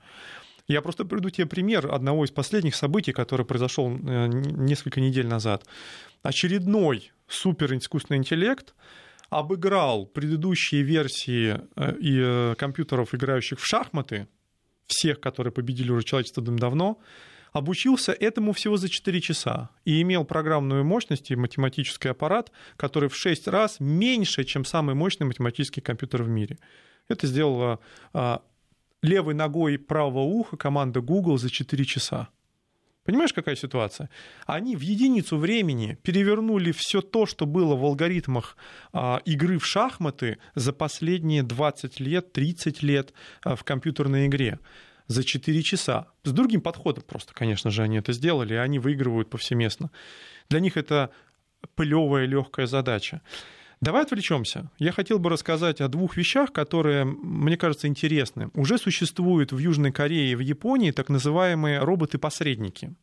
Я 0.69 0.83
просто 0.83 1.05
приведу 1.05 1.31
тебе 1.31 1.47
пример 1.47 1.93
одного 1.93 2.25
из 2.25 2.31
последних 2.31 2.75
событий, 2.75 3.13
которое 3.13 3.45
произошел 3.45 3.89
э, 3.89 4.27
несколько 4.29 5.01
недель 5.01 5.27
назад. 5.27 5.65
Очередной 6.23 7.13
суперискусственный 7.29 8.19
интеллект 8.19 8.75
обыграл 9.31 10.07
предыдущие 10.07 10.83
версии 10.83 11.61
э, 11.77 11.97
и 12.01 12.19
э, 12.21 12.55
компьютеров, 12.59 13.15
играющих 13.15 13.61
в 13.61 13.67
шахматы, 13.67 14.27
всех, 14.87 15.21
которые 15.21 15.53
победили 15.53 15.93
уже 15.93 16.05
человечество 16.05 16.43
давно, 16.43 16.99
обучился 17.53 18.13
этому 18.13 18.53
всего 18.53 18.77
за 18.77 18.89
4 18.89 19.21
часа 19.21 19.71
и 19.85 20.03
имел 20.03 20.25
программную 20.25 20.85
мощность 20.85 21.31
и 21.31 21.37
математический 21.37 22.11
аппарат, 22.11 22.51
который 22.77 23.09
в 23.09 23.15
6 23.17 23.47
раз 23.49 23.77
меньше, 23.79 24.45
чем 24.45 24.65
самый 24.65 24.97
мощный 24.97 25.27
математический 25.27 25.81
компьютер 25.81 26.25
в 26.25 26.29
мире. 26.29 26.59
Это 27.09 27.29
сделала 27.29 27.81
левой 29.07 29.35
ногой 29.35 29.79
правого 29.79 30.21
уха 30.21 30.57
команда 30.57 31.01
Google 31.01 31.39
за 31.39 31.51
4 31.51 31.85
часа. 31.85 32.29
Понимаешь, 33.05 33.33
какая 33.33 33.55
ситуация? 33.55 34.11
Они 34.47 34.75
в 34.75 34.81
единицу 34.81 35.39
времени 35.39 35.97
перевернули 36.03 36.73
все 36.73 37.01
то, 37.01 37.25
что 37.25 37.47
было 37.47 37.77
в 37.77 37.85
алгоритмах 37.85 38.57
а, 38.93 39.21
игры 39.25 39.59
в 39.59 39.65
шахматы 39.65 40.39
за 40.57 40.73
последние 40.73 41.45
20 41.45 42.01
лет, 42.01 42.33
30 42.33 42.83
лет 42.83 43.13
а, 43.45 43.55
в 43.55 43.63
компьютерной 43.63 44.27
игре 44.27 44.59
за 45.07 45.23
4 45.23 45.63
часа. 45.63 46.09
С 46.25 46.33
другим 46.33 46.61
подходом 46.61 47.05
просто, 47.07 47.33
конечно 47.33 47.71
же, 47.71 47.85
они 47.85 47.99
это 47.99 48.13
сделали, 48.13 48.55
и 48.55 48.59
они 48.59 48.81
выигрывают 48.81 49.31
повсеместно. 49.31 49.93
Для 50.49 50.59
них 50.59 50.77
это 50.77 51.11
плевая 51.77 52.27
легкая 52.27 52.67
задача. 52.67 53.23
Давай 53.81 54.03
отвлечемся. 54.03 54.71
Я 54.79 54.93
хотел 54.93 55.19
бы 55.19 55.29
рассказать 55.29 55.81
о 55.81 55.89
двух 55.89 56.17
вещах, 56.17 56.53
которые, 56.53 57.05
мне 57.05 57.57
кажется, 57.57 57.87
интересны. 57.89 58.51
Уже 58.55 58.79
существуют 58.79 59.53
в 59.53 59.59
Южной 59.59 59.93
Корее 59.93 60.33
и 60.33 60.35
в 60.35 60.41
Японии 60.41 60.93
так 60.93 61.11
называемые 61.11 61.81
роботы-посредники. 61.81 62.95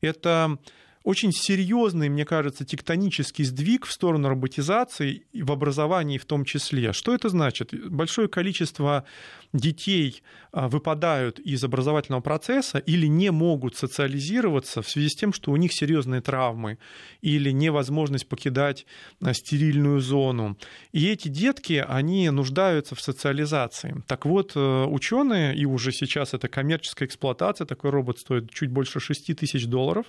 Это 0.00 0.58
очень 1.04 1.32
серьезный, 1.32 2.08
мне 2.08 2.24
кажется, 2.24 2.64
тектонический 2.64 3.44
сдвиг 3.44 3.86
в 3.86 3.92
сторону 3.92 4.28
роботизации 4.28 5.26
в 5.32 5.52
образовании 5.52 6.18
в 6.18 6.24
том 6.24 6.44
числе. 6.44 6.92
Что 6.92 7.14
это 7.14 7.28
значит? 7.28 7.72
Большое 7.90 8.28
количество 8.28 9.04
детей 9.52 10.22
а, 10.52 10.68
выпадают 10.68 11.38
из 11.38 11.64
образовательного 11.64 12.20
процесса 12.20 12.78
или 12.78 13.06
не 13.06 13.30
могут 13.30 13.76
социализироваться 13.76 14.82
в 14.82 14.88
связи 14.88 15.08
с 15.08 15.14
тем, 15.14 15.32
что 15.32 15.52
у 15.52 15.56
них 15.56 15.72
серьезные 15.72 16.20
травмы 16.20 16.78
или 17.22 17.50
невозможность 17.50 18.28
покидать 18.28 18.86
а, 19.22 19.32
стерильную 19.32 20.00
зону. 20.00 20.58
И 20.92 21.08
эти 21.08 21.28
детки, 21.28 21.84
они 21.86 22.28
нуждаются 22.30 22.94
в 22.94 23.00
социализации. 23.00 24.02
Так 24.06 24.26
вот, 24.26 24.52
э, 24.54 24.84
ученые, 24.84 25.56
и 25.56 25.64
уже 25.64 25.92
сейчас 25.92 26.34
это 26.34 26.48
коммерческая 26.48 27.08
эксплуатация, 27.08 27.66
такой 27.66 27.90
робот 27.90 28.18
стоит 28.18 28.50
чуть 28.50 28.70
больше 28.70 29.00
6 29.00 29.34
тысяч 29.34 29.66
долларов, 29.66 30.06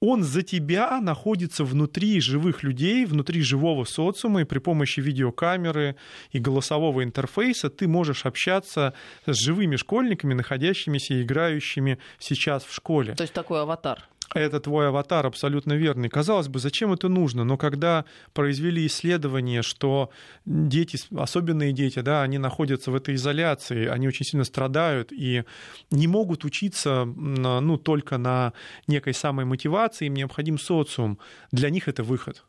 он 0.00 0.22
за 0.22 0.42
тебя 0.42 1.00
находится 1.00 1.64
внутри 1.64 2.20
живых 2.20 2.62
людей, 2.62 3.04
внутри 3.04 3.42
живого 3.42 3.84
социума, 3.84 4.42
и 4.42 4.44
при 4.44 4.58
помощи 4.58 5.00
видеокамеры 5.00 5.96
и 6.32 6.38
голосового 6.38 7.04
интерфейса 7.04 7.68
ты 7.68 7.86
можешь 7.86 8.24
общаться 8.24 8.94
с 9.26 9.36
живыми 9.36 9.76
школьниками, 9.76 10.34
находящимися 10.34 11.14
и 11.14 11.22
играющими 11.22 11.98
сейчас 12.18 12.64
в 12.64 12.74
школе. 12.74 13.14
То 13.14 13.22
есть 13.22 13.34
такой 13.34 13.60
аватар 13.60 14.08
это 14.34 14.60
твой 14.60 14.88
аватар 14.88 15.26
абсолютно 15.26 15.72
верный. 15.72 16.08
Казалось 16.08 16.48
бы, 16.48 16.58
зачем 16.58 16.92
это 16.92 17.08
нужно? 17.08 17.44
Но 17.44 17.56
когда 17.56 18.04
произвели 18.32 18.86
исследование, 18.86 19.62
что 19.62 20.10
дети, 20.46 20.98
особенные 21.16 21.72
дети, 21.72 22.00
да, 22.00 22.22
они 22.22 22.38
находятся 22.38 22.90
в 22.90 22.94
этой 22.94 23.14
изоляции, 23.16 23.86
они 23.86 24.08
очень 24.08 24.24
сильно 24.24 24.44
страдают 24.44 25.12
и 25.12 25.44
не 25.90 26.06
могут 26.06 26.44
учиться 26.44 27.04
ну, 27.04 27.76
только 27.76 28.18
на 28.18 28.52
некой 28.86 29.14
самой 29.14 29.44
мотивации, 29.44 30.06
им 30.06 30.14
необходим 30.14 30.58
социум. 30.58 31.18
Для 31.52 31.70
них 31.70 31.88
это 31.88 32.02
выход. 32.02 32.44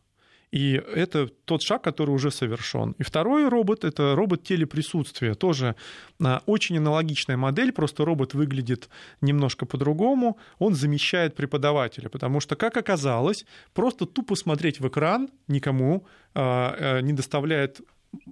И 0.51 0.73
это 0.73 1.27
тот 1.45 1.61
шаг, 1.61 1.81
который 1.81 2.11
уже 2.11 2.29
совершен. 2.29 2.93
И 2.99 3.03
второй 3.03 3.47
робот— 3.47 3.83
это 3.85 4.15
робот 4.15 4.43
телеприсутствия. 4.43 5.33
Тоже 5.33 5.75
а, 6.21 6.41
очень 6.45 6.77
аналогичная 6.77 7.37
модель, 7.37 7.71
просто 7.71 8.03
робот 8.03 8.33
выглядит 8.33 8.89
немножко 9.21 9.65
по-другому. 9.65 10.37
Он 10.59 10.75
замещает 10.75 11.35
преподавателя, 11.35 12.09
потому 12.09 12.41
что, 12.41 12.55
как 12.55 12.75
оказалось, 12.75 13.45
просто 13.73 14.05
тупо 14.05 14.35
смотреть 14.35 14.81
в 14.81 14.87
экран 14.87 15.29
никому 15.47 16.05
а, 16.33 16.75
а, 16.77 17.01
не 17.01 17.13
доставляет 17.13 17.79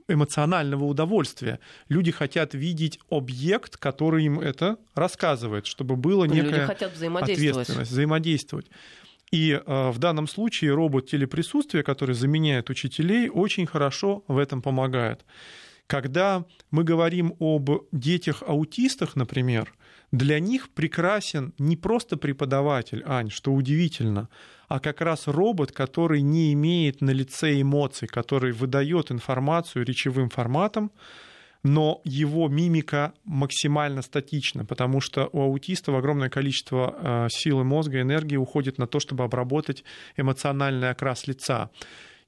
эмоционального 0.08 0.84
удовольствия. 0.84 1.60
Люди 1.88 2.12
хотят 2.12 2.54
видеть 2.54 3.00
объект, 3.10 3.78
который 3.78 4.26
им 4.26 4.40
это 4.40 4.78
рассказывает, 4.94 5.68
чтобы 5.68 5.96
было 5.96 6.26
некая 6.26 6.50
Люди 6.50 6.60
хотят 6.66 6.94
взаимодействовать. 6.94 7.50
ответственность, 7.50 7.92
взаимодействовать. 7.92 8.68
И 9.32 9.52
э, 9.52 9.90
в 9.92 10.00
данном 10.00 10.28
случае 10.28 10.74
робот 10.74 11.08
телеприсутствия, 11.08 11.84
который 11.84 12.16
заменяет 12.16 12.70
учителей, 12.70 13.30
очень 13.30 13.68
хорошо 13.68 14.24
в 14.28 14.38
этом 14.38 14.62
помогает. 14.62 15.26
Когда 15.88 16.46
мы 16.72 16.84
говорим 16.84 17.34
об 17.40 17.70
детях-аутистах, 17.92 19.16
например, 19.16 19.74
для 20.12 20.40
них 20.40 20.70
прекрасен 20.70 21.54
не 21.58 21.78
просто 21.78 22.18
преподаватель, 22.18 23.04
Ань, 23.06 23.30
что 23.30 23.54
удивительно, 23.54 24.30
а 24.68 24.80
как 24.80 25.02
раз 25.02 25.28
робот, 25.28 25.72
который 25.72 26.22
не 26.22 26.54
имеет 26.54 27.02
на 27.02 27.12
лице 27.12 27.60
эмоций, 27.62 28.08
который 28.08 28.52
выдает 28.52 29.12
информацию 29.12 29.86
речевым 29.86 30.30
форматом, 30.30 30.92
но 31.64 32.02
его 32.04 32.48
мимика 32.48 33.14
максимально 33.26 34.02
статична, 34.02 34.66
потому 34.66 35.02
что 35.02 35.30
у 35.34 35.42
аутистов 35.42 35.96
огромное 35.96 36.30
количество 36.30 36.96
э, 36.98 37.28
силы 37.30 37.64
мозга, 37.64 38.02
энергии 38.02 38.38
уходит 38.38 38.78
на 38.78 38.88
то, 38.88 39.00
чтобы 39.00 39.24
обработать 39.24 39.84
эмоциональный 40.16 40.90
окрас 40.90 41.28
лица. 41.28 41.70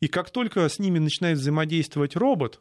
И 0.02 0.08
как 0.08 0.32
только 0.32 0.68
с 0.68 0.80
ними 0.80 1.00
начинает 1.00 1.38
взаимодействовать 1.38 2.16
робот, 2.16 2.60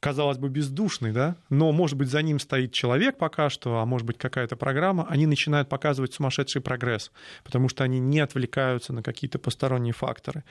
казалось 0.00 0.38
бы, 0.38 0.48
бездушный, 0.48 1.12
да, 1.12 1.36
но, 1.50 1.72
может 1.72 1.96
быть, 1.96 2.08
за 2.08 2.22
ним 2.22 2.38
стоит 2.38 2.72
человек 2.72 3.18
пока 3.18 3.50
что, 3.50 3.78
а 3.78 3.86
может 3.86 4.06
быть, 4.06 4.18
какая-то 4.18 4.54
программа, 4.54 5.06
они 5.08 5.26
начинают 5.26 5.68
показывать 5.68 6.14
сумасшедший 6.14 6.62
прогресс, 6.62 7.10
потому 7.42 7.68
что 7.68 7.82
они 7.84 7.98
не 7.98 8.20
отвлекаются 8.20 8.92
на 8.92 9.02
какие-то 9.02 9.38
посторонние 9.38 9.92
факторы. 9.92 10.44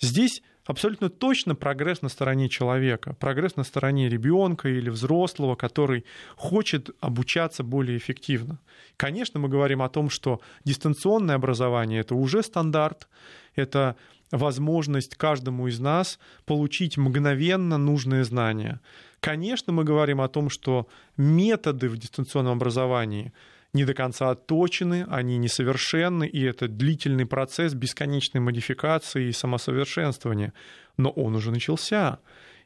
Здесь 0.00 0.42
абсолютно 0.64 1.08
точно 1.10 1.54
прогресс 1.54 2.02
на 2.02 2.08
стороне 2.08 2.48
человека, 2.48 3.14
прогресс 3.14 3.56
на 3.56 3.64
стороне 3.64 4.08
ребенка 4.08 4.68
или 4.68 4.90
взрослого, 4.90 5.56
который 5.56 6.04
хочет 6.36 6.90
обучаться 7.00 7.62
более 7.62 7.96
эффективно. 7.96 8.58
Конечно, 8.96 9.40
мы 9.40 9.48
говорим 9.48 9.82
о 9.82 9.88
том, 9.88 10.10
что 10.10 10.40
дистанционное 10.64 11.34
образование 11.34 12.00
это 12.00 12.14
уже 12.14 12.42
стандарт, 12.42 13.08
это 13.54 13.96
возможность 14.30 15.14
каждому 15.16 15.68
из 15.68 15.78
нас 15.78 16.18
получить 16.46 16.96
мгновенно 16.96 17.76
нужные 17.78 18.24
знания. 18.24 18.80
Конечно, 19.20 19.72
мы 19.72 19.84
говорим 19.84 20.20
о 20.20 20.28
том, 20.28 20.50
что 20.50 20.88
методы 21.16 21.88
в 21.88 21.96
дистанционном 21.96 22.54
образовании 22.54 23.32
не 23.74 23.84
до 23.84 23.94
конца 23.94 24.30
отточены, 24.30 25.06
они 25.08 25.38
несовершенны, 25.38 26.26
и 26.26 26.42
это 26.42 26.68
длительный 26.68 27.26
процесс 27.26 27.74
бесконечной 27.74 28.40
модификации 28.40 29.28
и 29.28 29.32
самосовершенствования. 29.32 30.52
Но 30.98 31.10
он 31.10 31.34
уже 31.34 31.50
начался. 31.50 32.18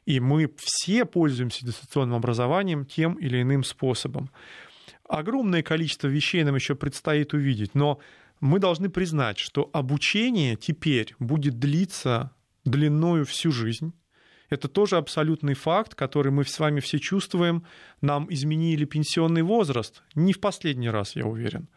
И 0.05 0.19
мы 0.19 0.51
все 0.57 1.05
пользуемся 1.05 1.65
дистанционным 1.65 2.17
образованием 2.17 2.85
тем 2.85 3.13
или 3.15 3.41
иным 3.41 3.63
способом. 3.63 4.29
Огромное 5.07 5.63
количество 5.63 6.07
вещей 6.07 6.43
нам 6.43 6.55
еще 6.55 6.75
предстоит 6.75 7.33
увидеть, 7.33 7.73
но 7.73 7.99
мы 8.41 8.59
должны 8.59 8.89
признать, 8.89 9.37
что 9.37 9.69
обучение 9.73 10.55
теперь 10.57 11.15
будет 11.19 11.57
длиться 11.57 12.31
длиною 12.65 13.25
всю 13.25 13.51
жизнь. 13.51 13.93
Это 14.49 14.67
тоже 14.67 14.97
абсолютный 14.97 15.53
факт, 15.53 15.93
который 15.93 16.31
мы 16.31 16.45
с 16.45 16.59
вами 16.59 16.79
все 16.79 16.99
чувствуем. 16.99 17.65
Нам 18.01 18.27
изменили 18.29 18.85
пенсионный 18.85 19.41
возраст. 19.41 20.03
Не 20.15 20.33
в 20.33 20.39
последний 20.39 20.89
раз, 20.89 21.15
я 21.15 21.25
уверен. 21.25 21.67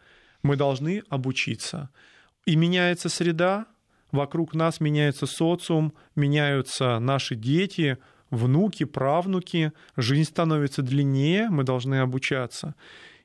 Мы 0.41 0.55
должны 0.55 1.03
обучиться. 1.09 1.89
И 2.45 2.55
меняется 2.55 3.09
среда, 3.09 3.67
вокруг 4.11 4.55
нас 4.55 4.79
меняется 4.79 5.25
социум, 5.25 5.93
меняются 6.15 6.99
наши 6.99 7.35
дети, 7.35 7.97
внуки, 8.29 8.85
правнуки, 8.85 9.73
жизнь 9.97 10.29
становится 10.29 10.81
длиннее, 10.81 11.49
мы 11.49 11.63
должны 11.63 11.99
обучаться. 11.99 12.75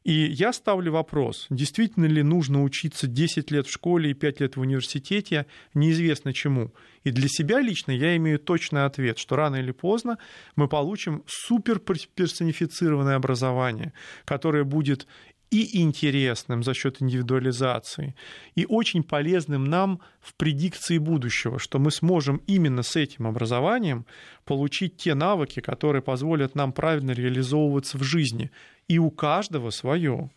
И 0.07 0.13
я 0.13 0.53
ставлю 0.53 0.93
вопрос, 0.93 1.49
действительно 1.51 2.05
ли 2.05 2.23
нужно 2.23 2.63
учиться 2.63 3.09
10 3.09 3.51
лет 3.51 3.67
в 3.67 3.73
школе 3.73 4.13
и 4.13 4.15
5 4.15 4.41
лет 4.41 4.57
в 4.57 4.61
университете, 4.61 5.47
неизвестно 5.75 6.33
чему. 6.33 6.73
И 7.03 7.11
для 7.11 7.29
себя 7.29 7.61
лично 7.61 7.91
я 7.91 8.17
имею 8.17 8.39
точный 8.39 8.85
ответ, 8.85 9.19
что 9.19 9.35
рано 9.35 9.57
или 9.57 9.73
поздно 9.73 10.19
мы 10.55 10.69
получим 10.69 11.25
суперперсонифицированное 11.27 13.17
образование, 13.17 13.93
которое 14.25 14.63
будет 14.63 15.09
и 15.51 15.81
интересным 15.81 16.63
за 16.63 16.75
счет 16.75 17.03
индивидуализации, 17.03 18.15
и 18.55 18.65
очень 18.65 19.03
полезным 19.03 19.65
нам 19.65 20.01
в 20.21 20.35
предикции 20.35 20.99
будущего, 20.99 21.59
что 21.59 21.81
мы 21.81 21.91
сможем 21.91 22.43
именно 22.47 22.83
с 22.83 22.95
этим 22.95 23.27
образованием 23.27 24.07
получить 24.45 24.97
те 24.97 25.15
навыки, 25.15 25.61
которые 25.61 26.03
позволят 26.03 26.55
нам 26.55 26.73
правильно 26.73 27.13
реализовываться 27.13 27.99
в 27.99 28.03
жизни, 28.03 28.51
и 28.89 28.99
у 28.99 29.11
каждого 29.11 29.71
свое. 29.71 30.31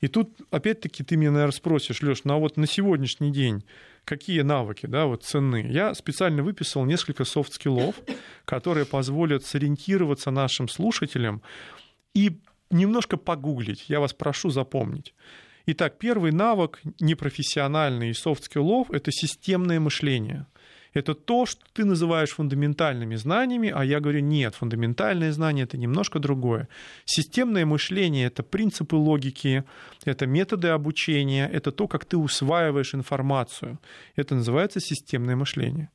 И 0.00 0.08
тут, 0.08 0.36
опять-таки, 0.50 1.02
ты 1.02 1.16
меня, 1.16 1.30
наверное, 1.30 1.52
спросишь, 1.52 2.02
Леш, 2.02 2.24
ну 2.24 2.34
а 2.34 2.38
вот 2.38 2.56
на 2.56 2.66
сегодняшний 2.66 3.32
день 3.32 3.64
какие 4.04 4.42
навыки 4.42 4.86
да, 4.86 5.06
вот 5.06 5.24
ценны? 5.24 5.66
Я 5.70 5.94
специально 5.94 6.42
выписал 6.42 6.84
несколько 6.84 7.24
софт-скиллов, 7.24 7.94
которые 8.44 8.84
позволят 8.84 9.44
сориентироваться 9.44 10.30
нашим 10.30 10.68
слушателям 10.68 11.42
и 12.14 12.38
немножко 12.70 13.16
погуглить. 13.16 13.86
Я 13.88 14.00
вас 14.00 14.12
прошу 14.12 14.50
запомнить. 14.50 15.14
Итак, 15.66 15.96
первый 15.98 16.32
навык 16.32 16.80
непрофессиональный 17.00 18.10
и 18.10 18.14
софт-скиллов– 18.14 18.90
это 18.92 19.10
системное 19.10 19.80
мышление– 19.80 20.46
это 20.94 21.14
то, 21.14 21.46
что 21.46 21.60
ты 21.72 21.84
называешь 21.84 22.30
фундаментальными 22.30 23.16
знаниями, 23.16 23.72
а 23.74 23.84
я 23.84 24.00
говорю, 24.00 24.20
нет, 24.20 24.54
фундаментальные 24.54 25.32
знания— 25.32 25.62
это 25.64 25.76
немножко 25.76 26.18
другое. 26.18 26.68
Системное 27.04 27.66
мышление— 27.66 28.26
это 28.28 28.42
принципы 28.42 28.96
логики, 28.96 29.64
это 30.04 30.26
методы 30.26 30.68
обучения, 30.68 31.50
это 31.52 31.72
то, 31.72 31.88
как 31.88 32.04
ты 32.04 32.16
усваиваешь 32.16 32.94
информацию. 32.94 33.78
Это 34.16 34.34
называется 34.34 34.80
системное 34.80 35.36
мышление 35.36 35.90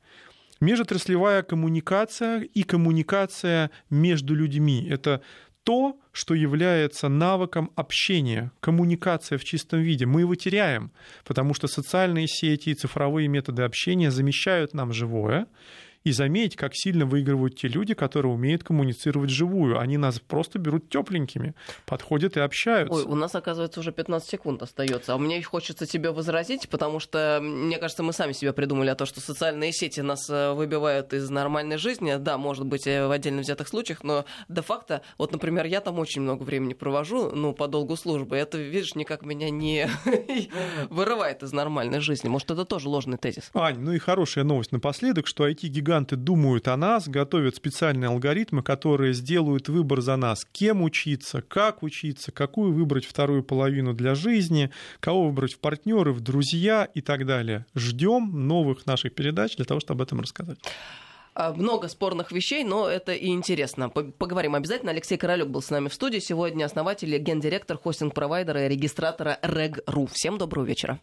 межотраслевая 0.60 1.42
коммуникация 1.42 2.42
и 2.42 2.62
коммуникация 2.62 3.70
между 3.88 4.34
людьми. 4.34 4.86
Это 4.90 5.22
то, 5.64 5.98
что 6.12 6.34
является 6.34 7.08
навыком 7.08 7.70
общения, 7.76 8.52
коммуникация 8.60 9.38
в 9.38 9.44
чистом 9.44 9.80
виде. 9.80 10.06
Мы 10.06 10.20
его 10.22 10.34
теряем, 10.34 10.90
потому 11.24 11.54
что 11.54 11.68
социальные 11.68 12.26
сети 12.28 12.70
и 12.70 12.74
цифровые 12.74 13.28
методы 13.28 13.62
общения 13.62 14.10
замещают 14.10 14.74
нам 14.74 14.92
живое, 14.92 15.46
и 16.02 16.12
заметить, 16.12 16.56
как 16.56 16.72
сильно 16.74 17.04
выигрывают 17.04 17.56
те 17.56 17.68
люди, 17.68 17.94
которые 17.94 18.32
умеют 18.32 18.64
коммуницировать 18.64 19.30
живую. 19.30 19.78
Они 19.78 19.98
нас 19.98 20.18
просто 20.18 20.58
берут 20.58 20.88
тепленькими, 20.88 21.54
подходят 21.84 22.36
и 22.36 22.40
общаются. 22.40 22.94
Ой, 22.94 23.04
у 23.04 23.14
нас, 23.14 23.34
оказывается, 23.34 23.80
уже 23.80 23.92
15 23.92 24.28
секунд 24.28 24.62
остается. 24.62 25.14
А 25.14 25.18
мне 25.18 25.42
хочется 25.42 25.86
тебе 25.86 26.10
возразить, 26.10 26.68
потому 26.68 27.00
что, 27.00 27.40
мне 27.42 27.78
кажется, 27.78 28.02
мы 28.02 28.12
сами 28.12 28.32
себе 28.32 28.52
придумали 28.52 28.88
о 28.88 28.94
том, 28.94 29.06
что 29.06 29.20
социальные 29.20 29.72
сети 29.72 30.00
нас 30.00 30.28
э, 30.30 30.52
выбивают 30.52 31.12
из 31.12 31.28
нормальной 31.28 31.76
жизни. 31.76 32.16
Да, 32.18 32.38
может 32.38 32.64
быть, 32.66 32.86
э, 32.86 33.06
в 33.06 33.10
отдельно 33.10 33.42
взятых 33.42 33.68
случаях, 33.68 34.02
но 34.02 34.24
де-факто, 34.48 35.02
вот, 35.18 35.32
например, 35.32 35.66
я 35.66 35.80
там 35.80 35.98
очень 35.98 36.22
много 36.22 36.44
времени 36.44 36.72
провожу, 36.72 37.30
ну, 37.30 37.52
по 37.52 37.68
долгу 37.68 37.96
службы. 37.96 38.36
Это, 38.36 38.56
видишь, 38.56 38.94
никак 38.94 39.22
меня 39.22 39.50
не 39.50 39.86
вырывает 40.88 41.42
из 41.42 41.52
нормальной 41.52 42.00
жизни. 42.00 42.28
Может, 42.28 42.50
это 42.50 42.64
тоже 42.64 42.88
ложный 42.88 43.18
тезис. 43.18 43.50
Ань, 43.52 43.80
ну 43.80 43.92
и 43.92 43.98
хорошая 43.98 44.44
новость 44.44 44.72
напоследок, 44.72 45.26
что 45.26 45.46
IT-гиганты 45.46 45.89
гиганты 45.90 46.14
думают 46.14 46.68
о 46.68 46.76
нас, 46.76 47.08
готовят 47.08 47.56
специальные 47.56 48.10
алгоритмы, 48.10 48.62
которые 48.62 49.12
сделают 49.12 49.68
выбор 49.68 50.00
за 50.00 50.14
нас, 50.14 50.46
кем 50.52 50.82
учиться, 50.82 51.42
как 51.42 51.82
учиться, 51.82 52.30
какую 52.30 52.72
выбрать 52.72 53.04
вторую 53.04 53.42
половину 53.42 53.92
для 53.92 54.14
жизни, 54.14 54.70
кого 55.00 55.26
выбрать 55.26 55.54
в 55.54 55.58
партнеры, 55.58 56.12
в 56.12 56.20
друзья 56.20 56.88
и 56.94 57.00
так 57.00 57.26
далее. 57.26 57.66
Ждем 57.74 58.46
новых 58.46 58.86
наших 58.86 59.16
передач 59.16 59.56
для 59.56 59.64
того, 59.64 59.80
чтобы 59.80 60.02
об 60.02 60.06
этом 60.06 60.20
рассказать 60.20 60.58
а, 61.34 61.52
много 61.52 61.88
спорных 61.88 62.32
вещей, 62.32 62.62
но 62.64 62.88
это 62.88 63.12
и 63.12 63.28
интересно. 63.28 63.88
Поговорим 63.88 64.54
обязательно. 64.54 64.92
Алексей 64.92 65.16
Королюк 65.16 65.48
был 65.48 65.62
с 65.62 65.70
нами 65.70 65.88
в 65.88 65.94
студии. 65.94 66.18
Сегодня 66.18 66.64
основатель 66.64 67.16
гендиректор 67.18 67.76
хостинг-провайдера 67.76 68.66
и 68.66 68.68
регистратора 68.68 69.38
Reg.ru. 69.42 70.08
Всем 70.12 70.38
доброго 70.38 70.64
вечера. 70.64 70.98